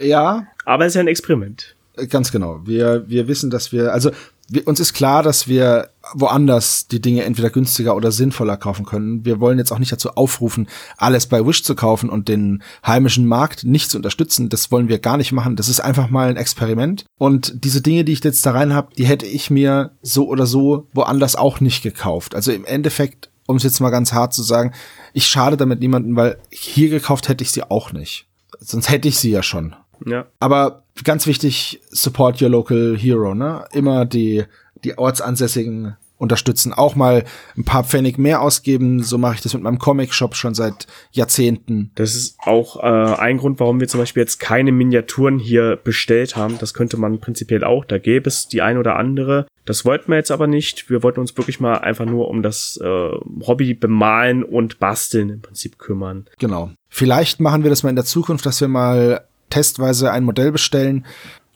ja. 0.00 0.48
Aber 0.64 0.84
es 0.84 0.92
ist 0.92 0.94
ja 0.96 1.00
ein 1.00 1.08
Experiment. 1.08 1.76
Ganz 2.08 2.32
genau. 2.32 2.60
Wir, 2.64 3.04
wir 3.08 3.28
wissen, 3.28 3.50
dass 3.50 3.70
wir, 3.70 3.92
also 3.92 4.10
wir, 4.48 4.66
uns 4.66 4.80
ist 4.80 4.94
klar, 4.94 5.22
dass 5.22 5.46
wir 5.46 5.90
woanders 6.14 6.88
die 6.88 7.00
Dinge 7.00 7.22
entweder 7.22 7.50
günstiger 7.50 7.94
oder 7.94 8.10
sinnvoller 8.10 8.56
kaufen 8.56 8.84
können. 8.84 9.24
Wir 9.24 9.38
wollen 9.38 9.58
jetzt 9.58 9.70
auch 9.70 9.78
nicht 9.78 9.92
dazu 9.92 10.10
aufrufen, 10.16 10.68
alles 10.96 11.26
bei 11.26 11.46
Wish 11.46 11.62
zu 11.62 11.76
kaufen 11.76 12.10
und 12.10 12.28
den 12.28 12.62
heimischen 12.84 13.26
Markt 13.26 13.62
nicht 13.64 13.90
zu 13.90 13.96
unterstützen. 13.96 14.48
Das 14.48 14.72
wollen 14.72 14.88
wir 14.88 14.98
gar 14.98 15.18
nicht 15.18 15.32
machen. 15.32 15.54
Das 15.54 15.68
ist 15.68 15.80
einfach 15.80 16.10
mal 16.10 16.28
ein 16.28 16.36
Experiment. 16.36 17.04
Und 17.18 17.64
diese 17.64 17.80
Dinge, 17.80 18.04
die 18.04 18.12
ich 18.12 18.24
jetzt 18.24 18.44
da 18.44 18.52
rein 18.52 18.74
habe, 18.74 18.94
die 18.96 19.06
hätte 19.06 19.26
ich 19.26 19.50
mir 19.50 19.92
so 20.02 20.26
oder 20.26 20.46
so 20.46 20.88
woanders 20.92 21.36
auch 21.36 21.60
nicht 21.60 21.82
gekauft. 21.82 22.34
Also 22.34 22.50
im 22.50 22.64
Endeffekt 22.64 23.30
um 23.46 23.56
es 23.56 23.62
jetzt 23.62 23.80
mal 23.80 23.90
ganz 23.90 24.12
hart 24.12 24.32
zu 24.32 24.42
sagen, 24.42 24.72
ich 25.12 25.26
schade 25.26 25.56
damit 25.56 25.80
niemanden, 25.80 26.16
weil 26.16 26.38
hier 26.50 26.88
gekauft 26.88 27.28
hätte 27.28 27.44
ich 27.44 27.50
sie 27.50 27.62
auch 27.62 27.92
nicht. 27.92 28.26
Sonst 28.60 28.90
hätte 28.90 29.08
ich 29.08 29.18
sie 29.18 29.30
ja 29.30 29.42
schon. 29.42 29.74
Ja. 30.06 30.26
Aber 30.40 30.84
ganz 31.04 31.26
wichtig, 31.26 31.80
support 31.90 32.40
your 32.40 32.48
local 32.48 32.96
hero, 32.96 33.34
ne? 33.34 33.64
Immer 33.72 34.04
die, 34.04 34.44
die 34.84 34.98
ortsansässigen 34.98 35.96
unterstützen, 36.22 36.72
auch 36.72 36.94
mal 36.94 37.24
ein 37.56 37.64
paar 37.64 37.84
Pfennig 37.84 38.16
mehr 38.16 38.40
ausgeben. 38.40 39.02
So 39.02 39.18
mache 39.18 39.34
ich 39.34 39.40
das 39.40 39.54
mit 39.54 39.62
meinem 39.62 39.78
Comic-Shop 39.78 40.36
schon 40.36 40.54
seit 40.54 40.86
Jahrzehnten. 41.10 41.90
Das 41.96 42.14
ist 42.14 42.38
auch 42.38 42.82
äh, 42.82 43.20
ein 43.20 43.38
Grund, 43.38 43.60
warum 43.60 43.80
wir 43.80 43.88
zum 43.88 44.00
Beispiel 44.00 44.22
jetzt 44.22 44.38
keine 44.38 44.72
Miniaturen 44.72 45.38
hier 45.38 45.76
bestellt 45.76 46.36
haben. 46.36 46.58
Das 46.58 46.74
könnte 46.74 46.96
man 46.96 47.18
prinzipiell 47.18 47.64
auch. 47.64 47.84
Da 47.84 47.98
gäbe 47.98 48.28
es 48.28 48.48
die 48.48 48.62
ein 48.62 48.78
oder 48.78 48.96
andere. 48.96 49.46
Das 49.64 49.84
wollten 49.84 50.10
wir 50.10 50.16
jetzt 50.16 50.30
aber 50.30 50.46
nicht. 50.46 50.88
Wir 50.88 51.02
wollten 51.02 51.20
uns 51.20 51.36
wirklich 51.36 51.60
mal 51.60 51.78
einfach 51.78 52.06
nur 52.06 52.28
um 52.28 52.42
das 52.42 52.78
äh, 52.82 52.86
Hobby 52.86 53.74
bemalen 53.74 54.44
und 54.44 54.78
basteln 54.78 55.28
im 55.28 55.40
Prinzip 55.42 55.78
kümmern. 55.78 56.26
Genau. 56.38 56.70
Vielleicht 56.88 57.40
machen 57.40 57.62
wir 57.62 57.70
das 57.70 57.82
mal 57.82 57.90
in 57.90 57.96
der 57.96 58.04
Zukunft, 58.04 58.46
dass 58.46 58.60
wir 58.60 58.68
mal 58.68 59.24
testweise 59.50 60.10
ein 60.10 60.24
Modell 60.24 60.52
bestellen, 60.52 61.04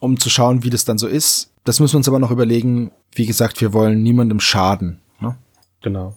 um 0.01 0.19
zu 0.19 0.29
schauen, 0.29 0.65
wie 0.65 0.71
das 0.71 0.85
dann 0.85 0.99
so 0.99 1.07
ist. 1.07 1.53
Das 1.67 1.81
müssen 1.81 1.95
wir 1.95 1.99
uns 1.99 2.09
aber 2.09 2.21
noch 2.21 2.31
überlegen. 2.31 2.93
Wie 3.13 3.27
gesagt, 3.27 3.61
wir 3.61 3.73
wollen 3.73 4.03
niemandem 4.03 4.39
schaden. 4.39 5.01
Ne? 5.21 5.37
Genau. 5.83 6.17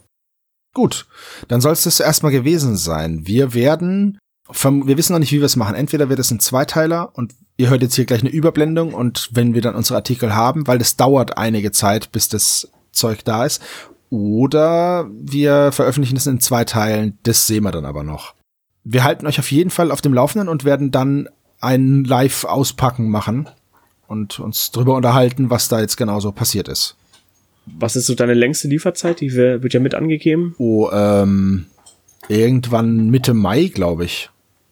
Gut, 0.76 1.08
dann 1.48 1.60
soll 1.60 1.74
es 1.74 1.84
das 1.84 2.00
erstmal 2.00 2.32
gewesen 2.32 2.78
sein. 2.78 3.26
Wir 3.26 3.56
werden, 3.56 4.20
wir 4.48 4.98
wissen 4.98 5.14
noch 5.14 5.20
nicht, 5.20 5.32
wie 5.32 5.40
wir 5.40 5.48
es 5.48 5.56
machen. 5.56 5.74
Entweder 5.74 6.08
wird 6.08 6.20
es 6.20 6.30
ein 6.30 6.40
Zweiteiler 6.40 7.10
und 7.16 7.34
ihr 7.58 7.72
hört 7.72 7.82
jetzt 7.82 7.96
hier 7.96 8.06
gleich 8.06 8.22
eine 8.22 8.30
Überblendung 8.30 8.94
und 8.94 9.30
wenn 9.34 9.56
wir 9.56 9.64
dann 9.64 9.74
unsere 9.74 9.98
Artikel 9.98 10.36
haben, 10.36 10.68
weil 10.68 10.78
das 10.78 10.98
dauert 10.98 11.40
einige 11.40 11.72
Zeit, 11.72 12.12
bis 12.12 12.30
das 12.30 12.70
Zeug 12.92 13.26
da 13.26 13.44
ist. 13.44 13.60
Oder 14.12 15.10
wir 15.12 15.72
veröffentlichen 15.72 16.16
es 16.16 16.28
in 16.28 16.40
zwei 16.40 16.64
Teilen, 16.64 17.18
das 17.24 17.48
sehen 17.48 17.64
wir 17.64 17.72
dann 17.72 17.86
aber 17.86 18.04
noch. 18.04 18.36
wir 18.84 19.04
halten 19.04 19.26
euch 19.26 19.40
auf 19.40 19.52
jeden 19.52 19.72
Fall 19.72 19.90
auf 19.90 20.02
dem 20.02 20.14
Laufenden 20.14 20.48
und 20.48 20.64
werden 20.64 20.92
dann 20.92 21.28
ein 21.60 22.04
Live-Auspacken 22.04 23.10
machen 23.10 23.50
und 24.10 24.40
uns 24.40 24.72
drüber 24.72 24.96
unterhalten, 24.96 25.50
was 25.50 25.68
da 25.68 25.80
jetzt 25.80 25.96
genau 25.96 26.20
so 26.20 26.32
passiert 26.32 26.68
ist. 26.68 26.96
Was 27.66 27.96
ist 27.96 28.08
so 28.08 28.16
deine 28.16 28.34
längste 28.34 28.68
Lieferzeit? 28.68 29.22
Die 29.22 29.34
wird 29.34 29.74
ja 29.74 29.80
mit 29.80 29.94
angegeben. 29.94 30.56
Oh, 30.58 30.90
ähm, 30.92 31.68
irgendwann 32.28 33.10
Mitte 33.10 33.34
Mai, 33.34 33.66
glaube 33.66 34.06
ich. 34.06 34.30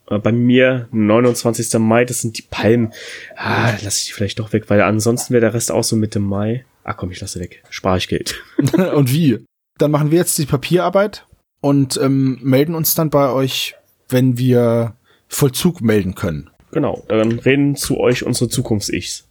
Äh, 0.09 0.17
bei 0.19 0.31
mir 0.31 0.87
29. 0.91 1.79
Mai, 1.79 2.05
das 2.05 2.21
sind 2.21 2.37
die 2.37 2.43
Palmen. 2.49 2.93
Ah, 3.35 3.73
lass 3.83 3.99
ich 3.99 4.05
die 4.07 4.13
vielleicht 4.13 4.39
doch 4.39 4.53
weg, 4.53 4.69
weil 4.69 4.81
ansonsten 4.81 5.33
wäre 5.33 5.41
der 5.41 5.53
Rest 5.53 5.71
auch 5.71 5.83
so 5.83 5.95
Mitte 5.95 6.19
Mai. 6.19 6.65
Ach 6.83 6.97
komm, 6.97 7.11
ich 7.11 7.21
lasse 7.21 7.39
weg. 7.39 7.63
Spare 7.69 7.97
ich 7.97 8.07
Geld. 8.07 8.41
und 8.95 9.11
wie? 9.13 9.45
Dann 9.77 9.91
machen 9.91 10.09
wir 10.09 10.17
jetzt 10.17 10.37
die 10.37 10.45
Papierarbeit 10.45 11.25
und 11.61 11.99
ähm, 12.01 12.39
melden 12.41 12.73
uns 12.73 12.95
dann 12.95 13.11
bei 13.11 13.29
euch, 13.29 13.75
wenn 14.09 14.37
wir 14.37 14.95
Vollzug 15.27 15.81
melden 15.81 16.15
können. 16.15 16.49
Genau, 16.71 17.03
dann 17.07 17.33
reden 17.39 17.75
zu 17.75 17.99
euch 17.99 18.23
unsere 18.23 18.49
Zukunfts-Ichs. 18.49 19.26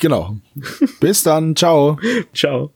Genau. 0.00 0.36
Bis 1.00 1.22
dann. 1.22 1.54
Ciao. 1.56 1.98
Ciao. 2.34 2.72